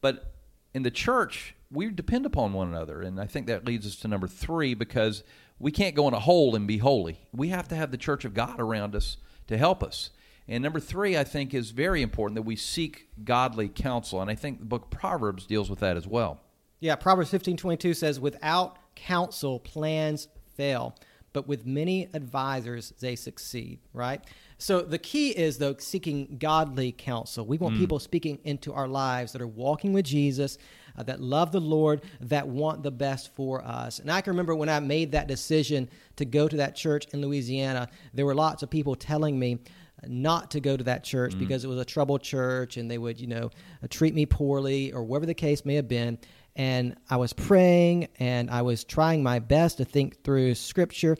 But 0.00 0.35
in 0.76 0.82
the 0.82 0.90
church, 0.90 1.54
we 1.70 1.88
depend 1.88 2.26
upon 2.26 2.52
one 2.52 2.68
another. 2.68 3.00
And 3.00 3.18
I 3.18 3.24
think 3.24 3.46
that 3.46 3.64
leads 3.64 3.86
us 3.86 3.96
to 3.96 4.08
number 4.08 4.28
three 4.28 4.74
because 4.74 5.24
we 5.58 5.72
can't 5.72 5.94
go 5.94 6.06
in 6.06 6.12
a 6.12 6.20
hole 6.20 6.54
and 6.54 6.68
be 6.68 6.76
holy. 6.76 7.18
We 7.32 7.48
have 7.48 7.66
to 7.68 7.74
have 7.74 7.90
the 7.90 7.96
church 7.96 8.26
of 8.26 8.34
God 8.34 8.60
around 8.60 8.94
us 8.94 9.16
to 9.46 9.56
help 9.56 9.82
us. 9.82 10.10
And 10.46 10.62
number 10.62 10.78
three, 10.78 11.16
I 11.16 11.24
think, 11.24 11.54
is 11.54 11.70
very 11.70 12.02
important 12.02 12.34
that 12.34 12.42
we 12.42 12.56
seek 12.56 13.08
godly 13.24 13.70
counsel. 13.70 14.20
And 14.20 14.30
I 14.30 14.34
think 14.34 14.58
the 14.58 14.66
book 14.66 14.84
of 14.84 14.90
Proverbs 14.90 15.46
deals 15.46 15.70
with 15.70 15.78
that 15.78 15.96
as 15.96 16.06
well. 16.06 16.42
Yeah, 16.78 16.94
Proverbs 16.96 17.30
fifteen 17.30 17.56
twenty 17.56 17.78
two 17.78 17.94
says, 17.94 18.20
Without 18.20 18.76
counsel, 18.94 19.58
plans 19.58 20.28
fail, 20.58 20.94
but 21.32 21.48
with 21.48 21.64
many 21.64 22.10
advisors, 22.12 22.92
they 23.00 23.16
succeed, 23.16 23.78
right? 23.94 24.22
So 24.58 24.80
the 24.80 24.98
key 24.98 25.30
is, 25.30 25.58
though, 25.58 25.74
seeking 25.78 26.38
godly 26.38 26.92
counsel. 26.92 27.44
We 27.44 27.58
want 27.58 27.74
hmm. 27.74 27.80
people 27.80 27.98
speaking 27.98 28.38
into 28.44 28.72
our 28.72 28.88
lives 28.88 29.32
that 29.32 29.42
are 29.42 29.46
walking 29.46 29.92
with 29.92 30.06
Jesus, 30.06 30.56
uh, 30.96 31.02
that 31.02 31.20
love 31.20 31.52
the 31.52 31.60
Lord, 31.60 32.02
that 32.20 32.48
want 32.48 32.82
the 32.82 32.90
best 32.90 33.34
for 33.34 33.62
us. 33.62 33.98
And 33.98 34.10
I 34.10 34.22
can 34.22 34.32
remember 34.32 34.54
when 34.54 34.70
I 34.70 34.80
made 34.80 35.12
that 35.12 35.28
decision 35.28 35.90
to 36.16 36.24
go 36.24 36.48
to 36.48 36.56
that 36.56 36.74
church 36.74 37.06
in 37.12 37.20
Louisiana, 37.20 37.88
there 38.14 38.24
were 38.24 38.34
lots 38.34 38.62
of 38.62 38.70
people 38.70 38.94
telling 38.94 39.38
me, 39.38 39.58
not 40.06 40.50
to 40.50 40.60
go 40.60 40.76
to 40.76 40.84
that 40.84 41.04
church 41.04 41.32
hmm. 41.32 41.38
because 41.38 41.64
it 41.64 41.68
was 41.68 41.78
a 41.78 41.84
troubled 41.84 42.22
church 42.22 42.76
and 42.76 42.90
they 42.90 42.98
would, 42.98 43.20
you 43.20 43.26
know, 43.26 43.50
uh, 43.82 43.86
treat 43.88 44.14
me 44.14 44.26
poorly 44.26 44.92
or 44.92 45.02
whatever 45.02 45.26
the 45.26 45.34
case 45.34 45.64
may 45.64 45.74
have 45.74 45.88
been. 45.88 46.18
And 46.54 46.96
I 47.10 47.16
was 47.16 47.32
praying 47.32 48.08
and 48.18 48.50
I 48.50 48.62
was 48.62 48.84
trying 48.84 49.22
my 49.22 49.38
best 49.38 49.78
to 49.78 49.84
think 49.84 50.22
through 50.22 50.54
scripture. 50.54 51.16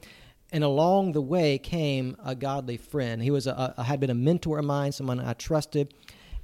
And 0.52 0.62
along 0.62 1.12
the 1.12 1.20
way 1.20 1.58
came 1.58 2.16
a 2.24 2.34
godly 2.34 2.76
friend. 2.76 3.22
He 3.22 3.30
was 3.30 3.46
a, 3.46 3.74
a 3.76 3.82
had 3.82 4.00
been 4.00 4.10
a 4.10 4.14
mentor 4.14 4.58
of 4.58 4.64
mine, 4.64 4.92
someone 4.92 5.18
I 5.20 5.32
trusted, 5.32 5.92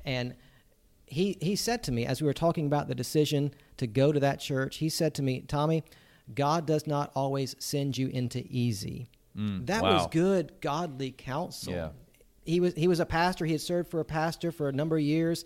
and 0.04 0.34
he 1.06 1.36
he 1.40 1.54
said 1.56 1.82
to 1.84 1.92
me 1.92 2.04
as 2.06 2.20
we 2.20 2.26
were 2.26 2.32
talking 2.32 2.66
about 2.66 2.88
the 2.88 2.94
decision 2.94 3.54
to 3.76 3.86
go 3.86 4.10
to 4.12 4.20
that 4.20 4.40
church. 4.40 4.78
He 4.78 4.88
said 4.88 5.14
to 5.14 5.22
me, 5.22 5.40
"Tommy, 5.42 5.84
God 6.34 6.66
does 6.66 6.86
not 6.86 7.12
always 7.14 7.54
send 7.58 7.96
you 7.96 8.08
into 8.08 8.44
easy." 8.48 9.08
Mm, 9.36 9.66
that 9.66 9.82
was 9.82 10.06
good 10.08 10.52
godly 10.60 11.10
counsel 11.12 11.72
Yeah. 11.72 11.88
He 12.44 12.60
was 12.60 12.74
he 12.74 12.88
was 12.88 13.00
a 13.00 13.06
pastor. 13.06 13.44
He 13.44 13.52
had 13.52 13.60
served 13.60 13.90
for 13.90 14.00
a 14.00 14.04
pastor 14.04 14.50
for 14.50 14.68
a 14.68 14.72
number 14.72 14.96
of 14.96 15.02
years. 15.02 15.44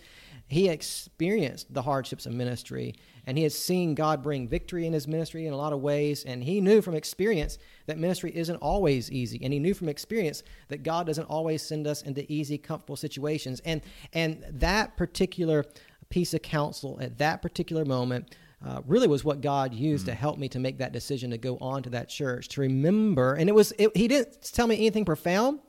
He 0.49 0.69
experienced 0.69 1.75
the 1.75 1.83
hardships 1.83 2.25
of 2.25 2.33
ministry, 2.33 2.95
and 3.27 3.37
he 3.37 3.43
had 3.43 3.53
seen 3.53 3.97
God 3.97 4.23
bring 4.23 4.47
victory 4.47 4.87
in 4.87 4.93
his 4.93 5.09
ministry 5.09 5.47
in 5.47 5.53
a 5.53 5.57
lot 5.57 5.73
of 5.73 5.81
ways. 5.81 6.25
And 6.25 6.45
he 6.45 6.61
knew 6.61 6.81
from 6.81 6.95
experience 6.95 7.59
that 7.87 7.99
ministry 7.99 8.31
isn't 8.35 8.57
always 8.57 9.11
easy, 9.11 9.41
and 9.43 9.53
he 9.53 9.59
knew 9.59 9.75
from 9.75 9.89
experience 9.89 10.45
that 10.69 10.85
God 10.85 11.07
doesn't 11.07 11.25
always 11.25 11.63
send 11.63 11.87
us 11.87 12.03
into 12.03 12.31
easy, 12.33 12.59
comfortable 12.59 12.97
situations. 12.97 13.61
And 13.65 13.83
and 14.13 14.45
that 14.49 14.97
particular 14.97 15.65
piece 16.09 16.33
of 16.33 16.43
counsel 16.43 16.99
at 17.01 17.19
that 17.19 17.43
particular 17.43 17.85
moment. 17.85 18.35
Uh, 18.65 18.81
really 18.87 19.07
was 19.07 19.23
what 19.23 19.43
God 19.43 19.75
used 19.75 20.07
to 20.07 20.15
help 20.15 20.39
me 20.39 20.49
to 20.49 20.59
make 20.59 20.79
that 20.79 20.91
decision 20.91 21.31
to 21.31 21.37
go 21.37 21.59
on 21.61 21.83
to 21.83 21.91
that 21.91 22.09
church 22.09 22.49
to 22.49 22.63
remember, 22.63 23.35
and 23.35 23.51
it 23.51 23.55
was 23.55 23.73
it, 23.79 23.95
he 23.95 24.09
didn't 24.09 24.41
tell 24.41 24.67
me 24.67 24.77
anything 24.77 25.05
profound, 25.05 25.61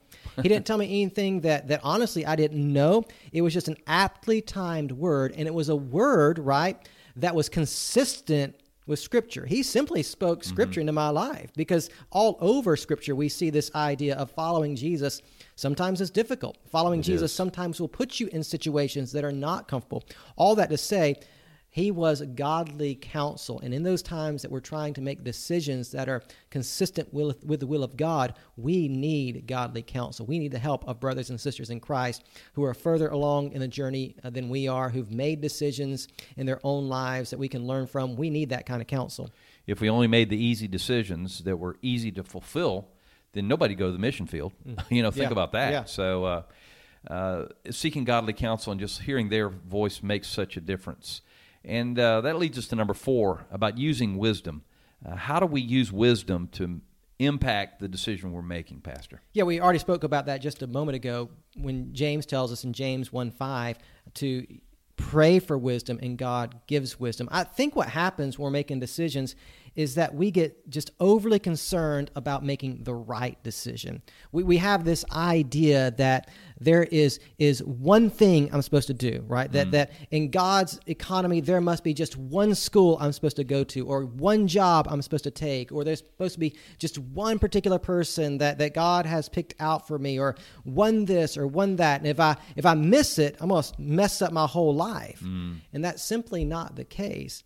he 0.41 0.49
didn't 0.49 0.65
tell 0.65 0.77
me 0.77 0.85
anything 0.85 1.41
that 1.41 1.67
that 1.67 1.81
honestly 1.83 2.25
I 2.25 2.35
didn't 2.35 2.71
know. 2.71 3.03
It 3.31 3.41
was 3.41 3.53
just 3.53 3.67
an 3.67 3.77
aptly 3.87 4.41
timed 4.41 4.91
word, 4.91 5.33
and 5.35 5.47
it 5.47 5.53
was 5.53 5.69
a 5.69 5.75
word, 5.75 6.39
right, 6.39 6.77
that 7.15 7.35
was 7.35 7.49
consistent 7.49 8.55
with 8.87 8.99
Scripture. 8.99 9.45
He 9.45 9.61
simply 9.61 10.01
spoke 10.01 10.39
mm-hmm. 10.39 10.49
Scripture 10.49 10.81
into 10.81 10.93
my 10.93 11.09
life 11.09 11.51
because 11.55 11.89
all 12.09 12.37
over 12.39 12.75
Scripture 12.75 13.15
we 13.15 13.29
see 13.29 13.49
this 13.49 13.73
idea 13.75 14.15
of 14.15 14.31
following 14.31 14.75
Jesus. 14.75 15.21
Sometimes 15.55 16.01
it's 16.01 16.09
difficult. 16.09 16.57
Following 16.71 17.01
Jesus 17.01 17.33
sometimes 17.33 17.79
will 17.79 17.87
put 17.87 18.19
you 18.19 18.27
in 18.27 18.43
situations 18.43 19.11
that 19.11 19.25
are 19.25 19.31
not 19.31 19.67
comfortable. 19.67 20.03
All 20.37 20.55
that 20.55 20.69
to 20.69 20.77
say, 20.77 21.17
he 21.77 21.91
was 21.91 22.23
godly 22.33 22.95
counsel. 22.95 23.59
And 23.59 23.71
in 23.71 23.83
those 23.83 24.01
times 24.01 24.41
that 24.41 24.49
we're 24.49 24.59
trying 24.61 24.95
to 24.95 25.01
make 25.01 25.23
decisions 25.23 25.91
that 25.91 26.09
are 26.09 26.23
consistent 26.49 27.13
with, 27.13 27.45
with 27.45 27.59
the 27.59 27.67
will 27.67 27.83
of 27.83 27.95
God, 27.95 28.33
we 28.55 28.87
need 28.87 29.45
godly 29.45 29.83
counsel. 29.83 30.25
We 30.25 30.39
need 30.39 30.51
the 30.51 30.57
help 30.57 30.87
of 30.87 30.99
brothers 30.99 31.29
and 31.29 31.39
sisters 31.39 31.69
in 31.69 31.79
Christ 31.79 32.23
who 32.53 32.63
are 32.63 32.73
further 32.73 33.09
along 33.09 33.51
in 33.51 33.59
the 33.59 33.67
journey 33.67 34.15
uh, 34.23 34.31
than 34.31 34.49
we 34.49 34.67
are, 34.67 34.89
who've 34.89 35.11
made 35.11 35.39
decisions 35.39 36.07
in 36.35 36.47
their 36.47 36.59
own 36.63 36.89
lives 36.89 37.29
that 37.29 37.37
we 37.37 37.47
can 37.47 37.67
learn 37.67 37.85
from. 37.85 38.15
We 38.15 38.31
need 38.31 38.49
that 38.49 38.65
kind 38.65 38.81
of 38.81 38.87
counsel. 38.87 39.29
If 39.67 39.79
we 39.79 39.87
only 39.87 40.07
made 40.07 40.31
the 40.31 40.43
easy 40.43 40.67
decisions 40.67 41.43
that 41.43 41.57
were 41.57 41.77
easy 41.83 42.11
to 42.13 42.23
fulfill, 42.23 42.87
then 43.33 43.47
nobody 43.47 43.75
go 43.75 43.85
to 43.85 43.91
the 43.91 43.99
mission 43.99 44.25
field. 44.25 44.51
you 44.89 45.03
know, 45.03 45.11
think 45.11 45.25
Yeah. 45.25 45.31
about 45.31 45.51
that. 45.51 45.71
Yeah. 45.71 45.83
So, 45.83 46.25
uh, 46.25 46.41
uh, 47.07 47.45
seeking 47.69 48.03
godly 48.03 48.33
counsel 48.33 48.71
and 48.71 48.81
just 48.81 49.03
hearing 49.03 49.29
their 49.29 49.49
voice 49.49 50.01
makes 50.01 50.27
such 50.27 50.57
a 50.57 50.61
difference. 50.61 51.21
And 51.67 51.99
uh, 51.99 52.21
that 52.21 52.37
leads 52.37 52.57
us 52.57 52.67
to 52.69 52.75
number 52.75 52.93
four 52.93 53.45
about 53.51 53.77
using 53.77 54.17
wisdom. 54.17 54.63
Uh, 55.05 55.15
how 55.15 55.39
do 55.39 55.45
we 55.45 55.61
use 55.61 55.91
wisdom 55.91 56.47
to 56.53 56.81
impact 57.19 57.79
the 57.79 57.87
decision 57.87 58.31
we're 58.31 58.41
making, 58.41 58.79
Pastor? 58.79 59.21
Yeah, 59.33 59.43
we 59.43 59.59
already 59.59 59.79
spoke 59.79 60.03
about 60.03 60.27
that 60.27 60.41
just 60.41 60.61
a 60.61 60.67
moment 60.67 60.95
ago 60.95 61.29
when 61.55 61.93
James 61.93 62.25
tells 62.25 62.51
us 62.51 62.63
in 62.63 62.73
James 62.73 63.11
1 63.11 63.31
5 63.31 63.77
to 64.15 64.47
pray 64.95 65.39
for 65.39 65.57
wisdom 65.57 65.99
and 66.01 66.17
God 66.17 66.55
gives 66.67 66.99
wisdom. 66.99 67.27
I 67.31 67.43
think 67.43 67.75
what 67.75 67.89
happens 67.89 68.39
when 68.39 68.45
we're 68.45 68.51
making 68.51 68.79
decisions 68.79 69.35
is 69.77 69.93
that 69.93 70.15
we 70.15 70.31
get 70.31 70.67
just 70.69 70.89
overly 70.99 71.37
concerned 71.37 72.09
about 72.15 72.43
making 72.43 72.83
the 72.83 72.95
right 72.95 73.41
decision. 73.43 74.01
We, 74.31 74.41
we 74.41 74.57
have 74.57 74.83
this 74.83 75.05
idea 75.11 75.91
that 75.91 76.29
there 76.59 76.83
is 76.83 77.19
is 77.37 77.63
one 77.63 78.09
thing 78.09 78.49
I'm 78.51 78.63
supposed 78.63 78.87
to 78.87 78.95
do, 78.95 79.23
right? 79.27 79.51
That 79.51 79.67
mm. 79.67 79.71
that 79.71 79.91
in 80.09 80.31
God's 80.31 80.79
economy 80.87 81.41
there 81.41 81.61
must 81.61 81.83
be 81.83 81.93
just 81.93 82.17
one 82.17 82.55
school 82.55 82.97
I'm 82.99 83.11
supposed 83.11 83.35
to 83.35 83.43
go 83.43 83.63
to, 83.65 83.85
or 83.85 84.05
one 84.05 84.47
job 84.47 84.87
I'm 84.89 85.03
supposed 85.03 85.25
to 85.25 85.31
take, 85.31 85.71
or 85.71 85.83
there's 85.83 85.99
supposed 85.99 86.33
to 86.33 86.39
be 86.39 86.57
just 86.79 86.97
one 86.97 87.37
particular 87.37 87.77
person 87.77 88.39
that, 88.39 88.57
that 88.57 88.73
God 88.73 89.05
has 89.05 89.29
picked 89.29 89.53
out 89.59 89.87
for 89.87 89.99
me, 89.99 90.19
or 90.19 90.35
one 90.63 91.05
this 91.05 91.37
or 91.37 91.45
one 91.45 91.75
that. 91.75 92.01
And 92.01 92.09
if 92.09 92.19
I 92.19 92.35
if 92.55 92.65
I 92.65 92.73
miss 92.73 93.19
it, 93.19 93.37
I'm 93.39 93.49
gonna 93.49 93.67
mess 93.77 94.23
up 94.23 94.31
my 94.31 94.47
whole 94.47 94.73
life. 94.73 95.21
Mm. 95.23 95.57
And 95.71 95.85
that's 95.85 96.01
simply 96.01 96.45
not 96.45 96.75
the 96.75 96.83
case 96.83 97.43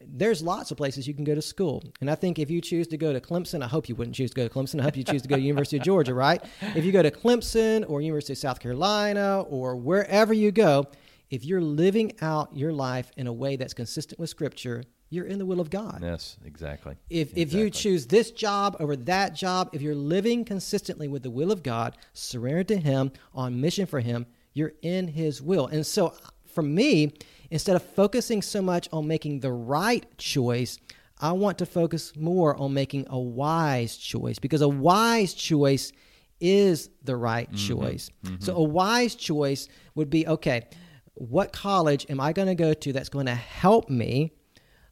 there's 0.00 0.42
lots 0.42 0.70
of 0.70 0.76
places 0.76 1.06
you 1.06 1.14
can 1.14 1.24
go 1.24 1.34
to 1.34 1.42
school. 1.42 1.82
And 2.00 2.10
I 2.10 2.14
think 2.14 2.38
if 2.38 2.50
you 2.50 2.60
choose 2.60 2.86
to 2.88 2.96
go 2.96 3.12
to 3.12 3.20
Clemson, 3.20 3.62
I 3.62 3.66
hope 3.66 3.88
you 3.88 3.94
wouldn't 3.94 4.16
choose 4.16 4.30
to 4.30 4.36
go 4.36 4.48
to 4.48 4.52
Clemson. 4.52 4.80
I 4.80 4.84
hope 4.84 4.96
you 4.96 5.04
choose 5.04 5.22
to 5.22 5.28
go 5.28 5.36
to 5.36 5.42
University 5.42 5.76
of 5.76 5.82
Georgia, 5.82 6.14
right? 6.14 6.42
If 6.74 6.84
you 6.84 6.92
go 6.92 7.02
to 7.02 7.10
Clemson 7.10 7.88
or 7.88 8.00
University 8.00 8.32
of 8.34 8.38
South 8.38 8.60
Carolina 8.60 9.42
or 9.42 9.76
wherever 9.76 10.32
you 10.32 10.50
go, 10.52 10.86
if 11.30 11.44
you're 11.44 11.60
living 11.60 12.12
out 12.20 12.56
your 12.56 12.72
life 12.72 13.10
in 13.16 13.26
a 13.26 13.32
way 13.32 13.56
that's 13.56 13.74
consistent 13.74 14.18
with 14.18 14.30
Scripture, 14.30 14.82
you're 15.10 15.26
in 15.26 15.38
the 15.38 15.46
will 15.46 15.60
of 15.60 15.70
God. 15.70 16.00
Yes, 16.02 16.36
exactly. 16.44 16.96
If 17.08 17.28
exactly. 17.28 17.42
if 17.42 17.52
you 17.52 17.70
choose 17.70 18.06
this 18.06 18.30
job 18.30 18.76
over 18.80 18.96
that 18.96 19.34
job, 19.34 19.70
if 19.72 19.82
you're 19.82 19.94
living 19.94 20.44
consistently 20.44 21.08
with 21.08 21.22
the 21.22 21.30
will 21.30 21.52
of 21.52 21.62
God, 21.62 21.96
surrendered 22.12 22.68
to 22.68 22.76
Him, 22.76 23.12
on 23.34 23.60
mission 23.60 23.86
for 23.86 24.00
Him, 24.00 24.26
you're 24.54 24.72
in 24.82 25.08
His 25.08 25.42
will. 25.42 25.66
And 25.66 25.84
so, 25.84 26.14
for 26.46 26.62
me, 26.62 27.12
Instead 27.50 27.76
of 27.76 27.82
focusing 27.82 28.42
so 28.42 28.62
much 28.62 28.88
on 28.92 29.06
making 29.06 29.40
the 29.40 29.52
right 29.52 30.06
choice, 30.18 30.78
I 31.20 31.32
want 31.32 31.58
to 31.58 31.66
focus 31.66 32.16
more 32.16 32.56
on 32.56 32.72
making 32.72 33.06
a 33.10 33.18
wise 33.18 33.96
choice 33.96 34.38
because 34.38 34.62
a 34.62 34.68
wise 34.68 35.34
choice 35.34 35.92
is 36.40 36.88
the 37.04 37.16
right 37.16 37.50
mm-hmm. 37.52 37.80
choice. 37.80 38.10
Mm-hmm. 38.24 38.42
So, 38.42 38.56
a 38.56 38.62
wise 38.62 39.14
choice 39.14 39.68
would 39.94 40.08
be 40.08 40.26
okay, 40.26 40.66
what 41.14 41.52
college 41.52 42.06
am 42.08 42.20
I 42.20 42.32
going 42.32 42.48
to 42.48 42.54
go 42.54 42.72
to 42.72 42.92
that's 42.92 43.10
going 43.10 43.26
to 43.26 43.34
help 43.34 43.90
me 43.90 44.32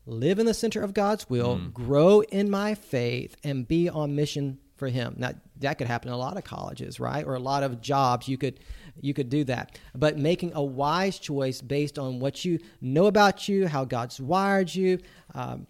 live 0.04 0.38
in 0.38 0.46
the 0.46 0.54
center 0.54 0.82
of 0.82 0.92
God's 0.92 1.28
will, 1.30 1.56
mm. 1.56 1.72
grow 1.72 2.20
in 2.20 2.50
my 2.50 2.74
faith, 2.74 3.36
and 3.42 3.66
be 3.66 3.88
on 3.88 4.14
mission 4.14 4.58
for 4.76 4.88
Him? 4.88 5.14
Now, 5.16 5.32
that 5.60 5.78
could 5.78 5.86
happen 5.86 6.08
in 6.08 6.14
a 6.14 6.18
lot 6.18 6.36
of 6.36 6.44
colleges, 6.44 7.00
right? 7.00 7.24
Or 7.24 7.34
a 7.34 7.40
lot 7.40 7.62
of 7.62 7.80
jobs. 7.80 8.28
You 8.28 8.36
could 8.36 8.60
you 9.00 9.14
could 9.14 9.28
do 9.28 9.44
that. 9.44 9.78
But 9.94 10.18
making 10.18 10.52
a 10.54 10.62
wise 10.62 11.18
choice 11.18 11.60
based 11.60 11.98
on 11.98 12.20
what 12.20 12.44
you 12.44 12.58
know 12.80 13.06
about 13.06 13.48
you, 13.48 13.66
how 13.66 13.84
God's 13.84 14.20
wired 14.20 14.74
you, 14.74 14.98
um, 15.34 15.66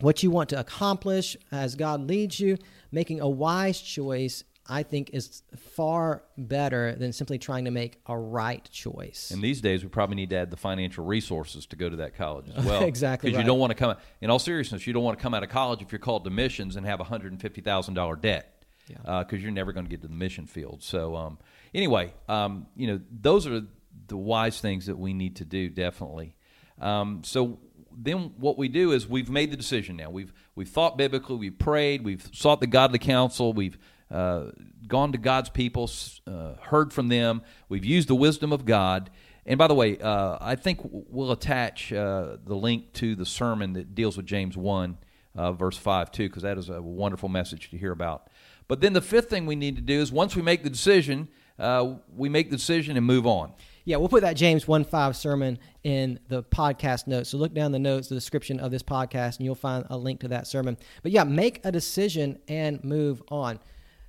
what 0.00 0.22
you 0.22 0.30
want 0.30 0.48
to 0.50 0.58
accomplish 0.58 1.36
as 1.50 1.74
God 1.74 2.08
leads 2.08 2.40
you, 2.40 2.58
making 2.90 3.20
a 3.20 3.28
wise 3.28 3.80
choice 3.80 4.44
I 4.68 4.84
think 4.84 5.10
is 5.12 5.42
far 5.56 6.22
better 6.38 6.94
than 6.94 7.12
simply 7.12 7.38
trying 7.38 7.64
to 7.64 7.70
make 7.70 8.00
a 8.06 8.16
right 8.16 8.66
choice. 8.70 9.32
And 9.32 9.42
these 9.42 9.60
days, 9.60 9.82
we 9.82 9.88
probably 9.88 10.16
need 10.16 10.30
to 10.30 10.36
add 10.36 10.50
the 10.50 10.56
financial 10.56 11.04
resources 11.04 11.66
to 11.66 11.76
go 11.76 11.90
to 11.90 11.96
that 11.96 12.14
college 12.14 12.46
as 12.54 12.64
well. 12.64 12.84
exactly. 12.84 13.30
Because 13.30 13.38
right. 13.38 13.42
you 13.42 13.46
don't 13.46 13.58
want 13.58 13.70
to 13.70 13.74
come, 13.74 13.96
in 14.20 14.30
all 14.30 14.38
seriousness, 14.38 14.86
you 14.86 14.92
don't 14.92 15.02
want 15.02 15.18
to 15.18 15.22
come 15.22 15.34
out 15.34 15.42
of 15.42 15.48
college 15.48 15.82
if 15.82 15.90
you're 15.90 15.98
called 15.98 16.24
to 16.24 16.30
missions 16.30 16.76
and 16.76 16.86
have 16.86 17.00
a 17.00 17.04
$150,000 17.04 18.20
debt 18.20 18.64
because 18.86 19.04
yeah. 19.04 19.12
uh, 19.12 19.24
you're 19.32 19.50
never 19.50 19.72
going 19.72 19.84
to 19.84 19.90
get 19.90 20.02
to 20.02 20.08
the 20.08 20.14
mission 20.14 20.46
field. 20.46 20.82
So, 20.82 21.16
um, 21.16 21.38
anyway, 21.74 22.14
um, 22.28 22.66
you 22.76 22.86
know, 22.86 23.00
those 23.10 23.46
are 23.46 23.62
the 24.08 24.16
wise 24.16 24.60
things 24.60 24.86
that 24.86 24.98
we 24.98 25.12
need 25.12 25.36
to 25.36 25.44
do, 25.44 25.68
definitely. 25.68 26.36
Um, 26.80 27.22
so 27.24 27.58
then 27.96 28.32
what 28.38 28.58
we 28.58 28.68
do 28.68 28.92
is 28.92 29.08
we've 29.08 29.30
made 29.30 29.50
the 29.50 29.56
decision 29.56 29.96
now. 29.96 30.10
We've 30.10 30.32
we've 30.54 30.68
thought 30.68 30.96
biblically, 30.96 31.36
we've 31.36 31.58
prayed, 31.58 32.04
we've 32.04 32.28
sought 32.32 32.60
the 32.60 32.66
godly 32.66 32.98
counsel, 32.98 33.52
we've 33.52 33.78
uh, 34.10 34.50
gone 34.86 35.12
to 35.12 35.18
God's 35.18 35.48
people, 35.48 35.90
uh, 36.26 36.54
heard 36.60 36.92
from 36.92 37.08
them, 37.08 37.42
we've 37.68 37.84
used 37.84 38.08
the 38.08 38.14
wisdom 38.14 38.52
of 38.52 38.64
God. 38.64 39.10
And 39.44 39.58
by 39.58 39.66
the 39.66 39.74
way, 39.74 39.98
uh, 39.98 40.38
I 40.40 40.54
think 40.54 40.80
we'll 40.82 41.32
attach 41.32 41.92
uh, 41.92 42.36
the 42.44 42.54
link 42.54 42.92
to 42.94 43.16
the 43.16 43.26
sermon 43.26 43.72
that 43.72 43.94
deals 43.94 44.16
with 44.16 44.26
James 44.26 44.56
1, 44.56 44.98
uh, 45.34 45.52
verse 45.52 45.76
5, 45.76 46.12
too, 46.12 46.28
because 46.28 46.44
that 46.44 46.58
is 46.58 46.68
a 46.68 46.80
wonderful 46.80 47.28
message 47.28 47.70
to 47.70 47.78
hear 47.78 47.90
about. 47.90 48.28
But 48.68 48.80
then 48.80 48.92
the 48.92 49.00
fifth 49.00 49.28
thing 49.28 49.46
we 49.46 49.56
need 49.56 49.74
to 49.76 49.82
do 49.82 50.00
is 50.00 50.12
once 50.12 50.36
we 50.36 50.42
make 50.42 50.62
the 50.62 50.70
decision, 50.70 51.28
uh, 51.62 51.94
we 52.14 52.28
make 52.28 52.50
the 52.50 52.56
decision 52.56 52.96
and 52.96 53.06
move 53.06 53.26
on. 53.26 53.52
Yeah, 53.84 53.96
we'll 53.96 54.08
put 54.08 54.22
that 54.22 54.36
James 54.36 54.68
1 54.68 54.84
5 54.84 55.16
sermon 55.16 55.58
in 55.82 56.20
the 56.28 56.42
podcast 56.42 57.06
notes. 57.06 57.30
So 57.30 57.38
look 57.38 57.52
down 57.52 57.72
the 57.72 57.78
notes, 57.78 58.08
the 58.08 58.14
description 58.14 58.60
of 58.60 58.70
this 58.70 58.82
podcast, 58.82 59.38
and 59.38 59.44
you'll 59.44 59.54
find 59.54 59.84
a 59.90 59.96
link 59.96 60.20
to 60.20 60.28
that 60.28 60.46
sermon. 60.46 60.76
But 61.02 61.12
yeah, 61.12 61.24
make 61.24 61.60
a 61.64 61.72
decision 61.72 62.38
and 62.46 62.82
move 62.84 63.22
on. 63.28 63.58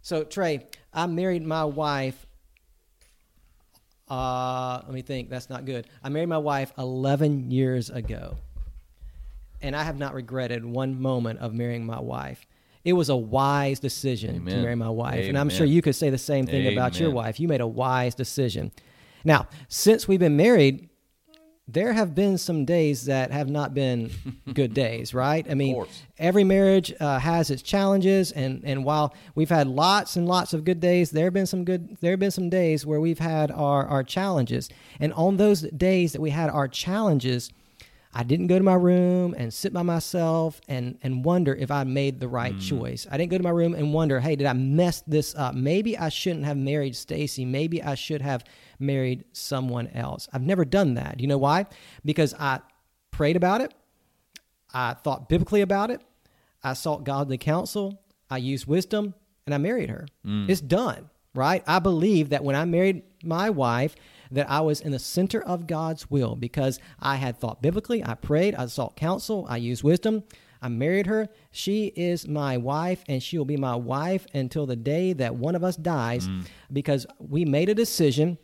So, 0.02 0.24
Trey, 0.24 0.68
I 0.94 1.08
married 1.08 1.44
my 1.44 1.63
wife. 1.63 2.28
Uh, 4.10 4.82
let 4.84 4.94
me 4.94 5.02
think. 5.02 5.30
That's 5.30 5.50
not 5.50 5.66
good. 5.66 5.88
I 6.04 6.10
married 6.10 6.30
my 6.30 6.38
wife 6.38 6.72
11 6.78 7.50
years 7.50 7.89
ago. 7.89 8.38
And 9.62 9.76
I 9.76 9.84
have 9.84 9.98
not 9.98 10.13
regretted 10.13 10.66
one 10.66 11.02
moment 11.02 11.39
of 11.39 11.54
marrying 11.54 11.86
my 11.86 12.00
wife 12.00 12.46
it 12.86 12.93
was 12.93 13.10
a 13.10 13.15
wise 13.15 13.80
decision 13.80 14.36
Amen. 14.36 14.56
to 14.56 14.62
marry 14.62 14.76
my 14.76 14.89
wife. 14.89 15.15
Amen. 15.15 15.30
And 15.30 15.38
I'm 15.38 15.50
sure 15.50 15.65
you 15.65 15.82
could 15.82 15.96
say 15.96 16.10
the 16.10 16.17
same 16.17 16.46
thing 16.46 16.65
Amen. 16.65 16.74
about 16.74 17.00
your 17.00 17.12
wife. 17.12 17.39
You 17.39 17.48
made 17.48 17.62
a 17.62 17.67
wise 17.67 18.13
decision. 18.13 18.72
Now, 19.24 19.48
since 19.69 20.08
we've 20.08 20.19
been 20.19 20.36
married, 20.36 20.89
there 21.65 21.93
have 21.93 22.13
been 22.13 22.38
some 22.38 22.65
days 22.65 23.06
that 23.06 23.32
have 23.32 23.50
not 23.50 23.74
been 23.74 24.12
good 24.54 24.74
days, 24.74 25.13
right? 25.13 25.50
I 25.50 25.54
mean, 25.54 25.86
every 26.17 26.43
marriage 26.43 26.93
uh, 27.00 27.19
has 27.19 27.50
its 27.50 27.62
challenges, 27.62 28.34
and 28.34 28.62
and 28.65 28.84
while 28.84 29.15
we've 29.34 29.50
had 29.50 29.67
lots 29.67 30.17
and 30.17 30.28
lots 30.28 30.54
of 30.54 30.65
good 30.65 30.82
days, 30.82 31.12
there 31.12 31.26
have 31.26 31.34
been 31.34 31.46
some 31.46 31.63
good. 31.63 31.98
There 32.02 32.12
have 32.12 32.19
been 32.19 32.32
some 32.32 32.50
days 32.50 32.86
where 32.86 33.00
we've 33.00 33.19
had 33.19 33.50
our 33.50 33.88
our 33.88 34.04
challenges, 34.04 34.69
and 35.00 35.13
on 35.13 35.38
those 35.38 35.62
days 35.62 36.12
that 36.12 36.19
we 36.19 36.32
had 36.32 36.50
our 36.50 36.67
challenges, 36.67 37.50
I 38.15 38.23
didn't 38.23 38.47
go 38.47 38.58
to 38.58 38.63
my 38.63 38.76
room 38.76 39.34
and 39.36 39.52
sit 39.52 39.73
by 39.73 39.82
myself 39.82 40.62
and, 40.67 40.99
and 41.02 41.26
wonder 41.26 41.56
if 41.56 41.71
I 41.71 41.84
made 41.84 42.19
the 42.19 42.28
right 42.28 42.54
mm. 42.54 42.62
choice. 42.62 43.08
I 43.10 43.17
didn't 43.17 43.32
go 43.32 43.38
to 43.38 43.43
my 43.43 43.49
room 43.49 43.73
and 43.73 43.91
wonder, 43.91 44.19
hey, 44.19 44.36
did 44.36 44.45
I 44.45 44.54
mess 44.54 45.02
this 45.08 45.34
up? 45.36 45.56
Maybe 45.56 45.97
I 45.97 46.10
shouldn't 46.10 46.45
have 46.45 46.58
married 46.58 46.95
Stacy. 46.95 47.43
Maybe 47.43 47.82
I 47.82 47.95
should 47.95 48.21
have 48.21 48.43
married 48.78 49.26
someone 49.32 49.88
else. 49.88 50.28
I've 50.32 50.43
never 50.43 50.63
done 50.63 50.93
that. 50.93 51.19
You 51.19 51.28
know 51.28 51.39
why? 51.39 51.65
Because 52.06 52.36
I 52.39 52.60
prayed 53.10 53.36
about 53.36 53.62
it. 53.62 53.73
I 54.73 54.93
thought 54.93 55.28
biblically 55.28 55.62
about 55.62 55.89
it. 55.89 56.02
I 56.63 56.73
sought 56.73 57.04
godly 57.04 57.38
counsel. 57.38 57.99
I 58.30 58.38
used 58.38 58.67
wisdom 58.67 59.15
and 59.45 59.56
I 59.56 59.58
married 59.58 59.89
her. 59.89 60.08
Mm. 60.26 60.49
It's 60.49 60.62
done, 60.62 61.10
right? 61.34 61.63
I 61.65 61.80
believe 61.80 62.30
that 62.30 62.43
when 62.43 62.56
I 62.56 62.65
married 62.65 63.04
my 63.23 63.49
wife, 63.49 63.95
that 64.34 64.50
I 64.50 64.62
was 64.62 64.82
in 64.82 64.91
the 64.91 65.00
center 65.00 65.41
of 65.41 65.67
God's 65.67 66.10
will 66.10 66.36
because 66.36 66.80
I 67.00 67.15
had 67.15 67.39
thought 67.39 67.62
biblically, 67.62 68.04
I 68.04 68.15
prayed, 68.15 68.56
I 68.56 68.65
sought 68.65 68.96
counsel, 68.96 69.46
I 69.50 69.58
used 69.58 69.84
wisdom. 69.84 70.24
I 70.62 70.69
married 70.69 71.08
her. 71.08 71.28
She 71.52 71.88
is 71.88 72.26
my 72.26 72.56
wife, 72.56 73.04
and 73.10 73.22
she 73.22 73.38
will 73.38 73.43
be 73.43 73.58
my 73.58 73.76
wife 73.76 74.26
until 74.34 74.65
the 74.65 74.78
day 74.78 75.12
that 75.12 75.36
one 75.36 75.56
of 75.56 75.63
us 75.63 75.76
dies 75.76 76.26
mm. 76.26 76.46
because 76.72 77.06
we 77.19 77.43
made 77.43 77.67
a 77.67 77.76
decision 77.76 78.38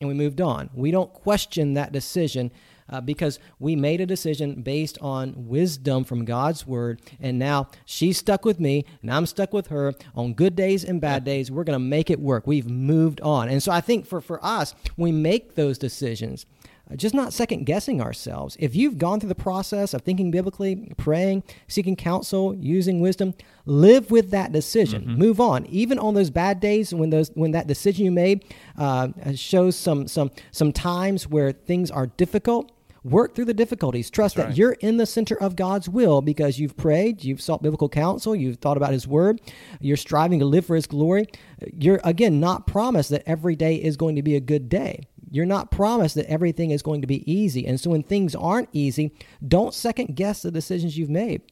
and 0.00 0.06
we 0.08 0.14
moved 0.14 0.40
on. 0.40 0.70
We 0.74 0.92
don't 0.92 1.12
question 1.12 1.74
that 1.74 1.90
decision 1.90 2.52
uh, 2.88 3.00
because 3.00 3.38
we 3.58 3.76
made 3.76 4.00
a 4.00 4.06
decision 4.06 4.62
based 4.62 4.98
on 5.00 5.34
wisdom 5.48 6.04
from 6.04 6.24
God's 6.24 6.66
word. 6.66 7.00
And 7.20 7.38
now 7.38 7.68
she's 7.84 8.18
stuck 8.18 8.44
with 8.44 8.60
me, 8.60 8.84
and 9.02 9.12
I'm 9.12 9.26
stuck 9.26 9.52
with 9.52 9.68
her 9.68 9.94
on 10.14 10.34
good 10.34 10.56
days 10.56 10.84
and 10.84 11.00
bad 11.00 11.24
days. 11.24 11.50
We're 11.50 11.64
going 11.64 11.78
to 11.78 11.84
make 11.84 12.10
it 12.10 12.20
work. 12.20 12.46
We've 12.46 12.68
moved 12.68 13.20
on. 13.20 13.48
And 13.48 13.62
so 13.62 13.72
I 13.72 13.80
think 13.80 14.06
for, 14.06 14.20
for 14.20 14.44
us, 14.44 14.74
we 14.96 15.12
make 15.12 15.54
those 15.54 15.78
decisions. 15.78 16.46
Uh, 16.88 16.94
just 16.94 17.14
not 17.14 17.32
second 17.32 17.64
guessing 17.66 18.00
ourselves. 18.00 18.56
If 18.60 18.76
you've 18.76 18.96
gone 18.98 19.18
through 19.18 19.30
the 19.30 19.34
process 19.34 19.92
of 19.92 20.02
thinking 20.02 20.30
biblically, 20.30 20.92
praying, 20.96 21.42
seeking 21.66 21.96
counsel, 21.96 22.54
using 22.54 23.00
wisdom, 23.00 23.34
live 23.64 24.10
with 24.10 24.30
that 24.30 24.52
decision. 24.52 25.02
Mm-hmm. 25.02 25.14
Move 25.16 25.40
on. 25.40 25.66
Even 25.66 25.98
on 25.98 26.14
those 26.14 26.30
bad 26.30 26.60
days 26.60 26.94
when 26.94 27.10
those 27.10 27.30
when 27.34 27.50
that 27.52 27.66
decision 27.66 28.04
you 28.04 28.12
made 28.12 28.44
uh, 28.78 29.08
shows 29.34 29.74
some 29.74 30.06
some 30.06 30.30
some 30.52 30.72
times 30.72 31.26
where 31.26 31.50
things 31.50 31.90
are 31.90 32.06
difficult. 32.06 32.70
Work 33.08 33.34
through 33.34 33.44
the 33.44 33.54
difficulties. 33.54 34.10
Trust 34.10 34.34
That's 34.34 34.46
that 34.46 34.48
right. 34.50 34.58
you're 34.58 34.72
in 34.72 34.96
the 34.96 35.06
center 35.06 35.36
of 35.40 35.54
God's 35.54 35.88
will 35.88 36.22
because 36.22 36.58
you've 36.58 36.76
prayed, 36.76 37.22
you've 37.22 37.40
sought 37.40 37.62
biblical 37.62 37.88
counsel, 37.88 38.34
you've 38.34 38.58
thought 38.58 38.76
about 38.76 38.92
His 38.92 39.06
Word, 39.06 39.40
you're 39.80 39.96
striving 39.96 40.40
to 40.40 40.44
live 40.44 40.66
for 40.66 40.74
His 40.74 40.86
glory. 40.86 41.26
You're, 41.72 42.00
again, 42.02 42.40
not 42.40 42.66
promised 42.66 43.10
that 43.10 43.22
every 43.24 43.54
day 43.54 43.76
is 43.76 43.96
going 43.96 44.16
to 44.16 44.22
be 44.22 44.34
a 44.34 44.40
good 44.40 44.68
day. 44.68 45.06
You're 45.30 45.46
not 45.46 45.70
promised 45.70 46.14
that 46.16 46.26
everything 46.26 46.70
is 46.72 46.82
going 46.82 47.00
to 47.00 47.06
be 47.06 47.30
easy. 47.30 47.66
And 47.66 47.78
so 47.78 47.90
when 47.90 48.02
things 48.02 48.34
aren't 48.34 48.70
easy, 48.72 49.12
don't 49.46 49.72
second 49.74 50.16
guess 50.16 50.42
the 50.42 50.50
decisions 50.50 50.98
you've 50.98 51.10
made. 51.10 51.42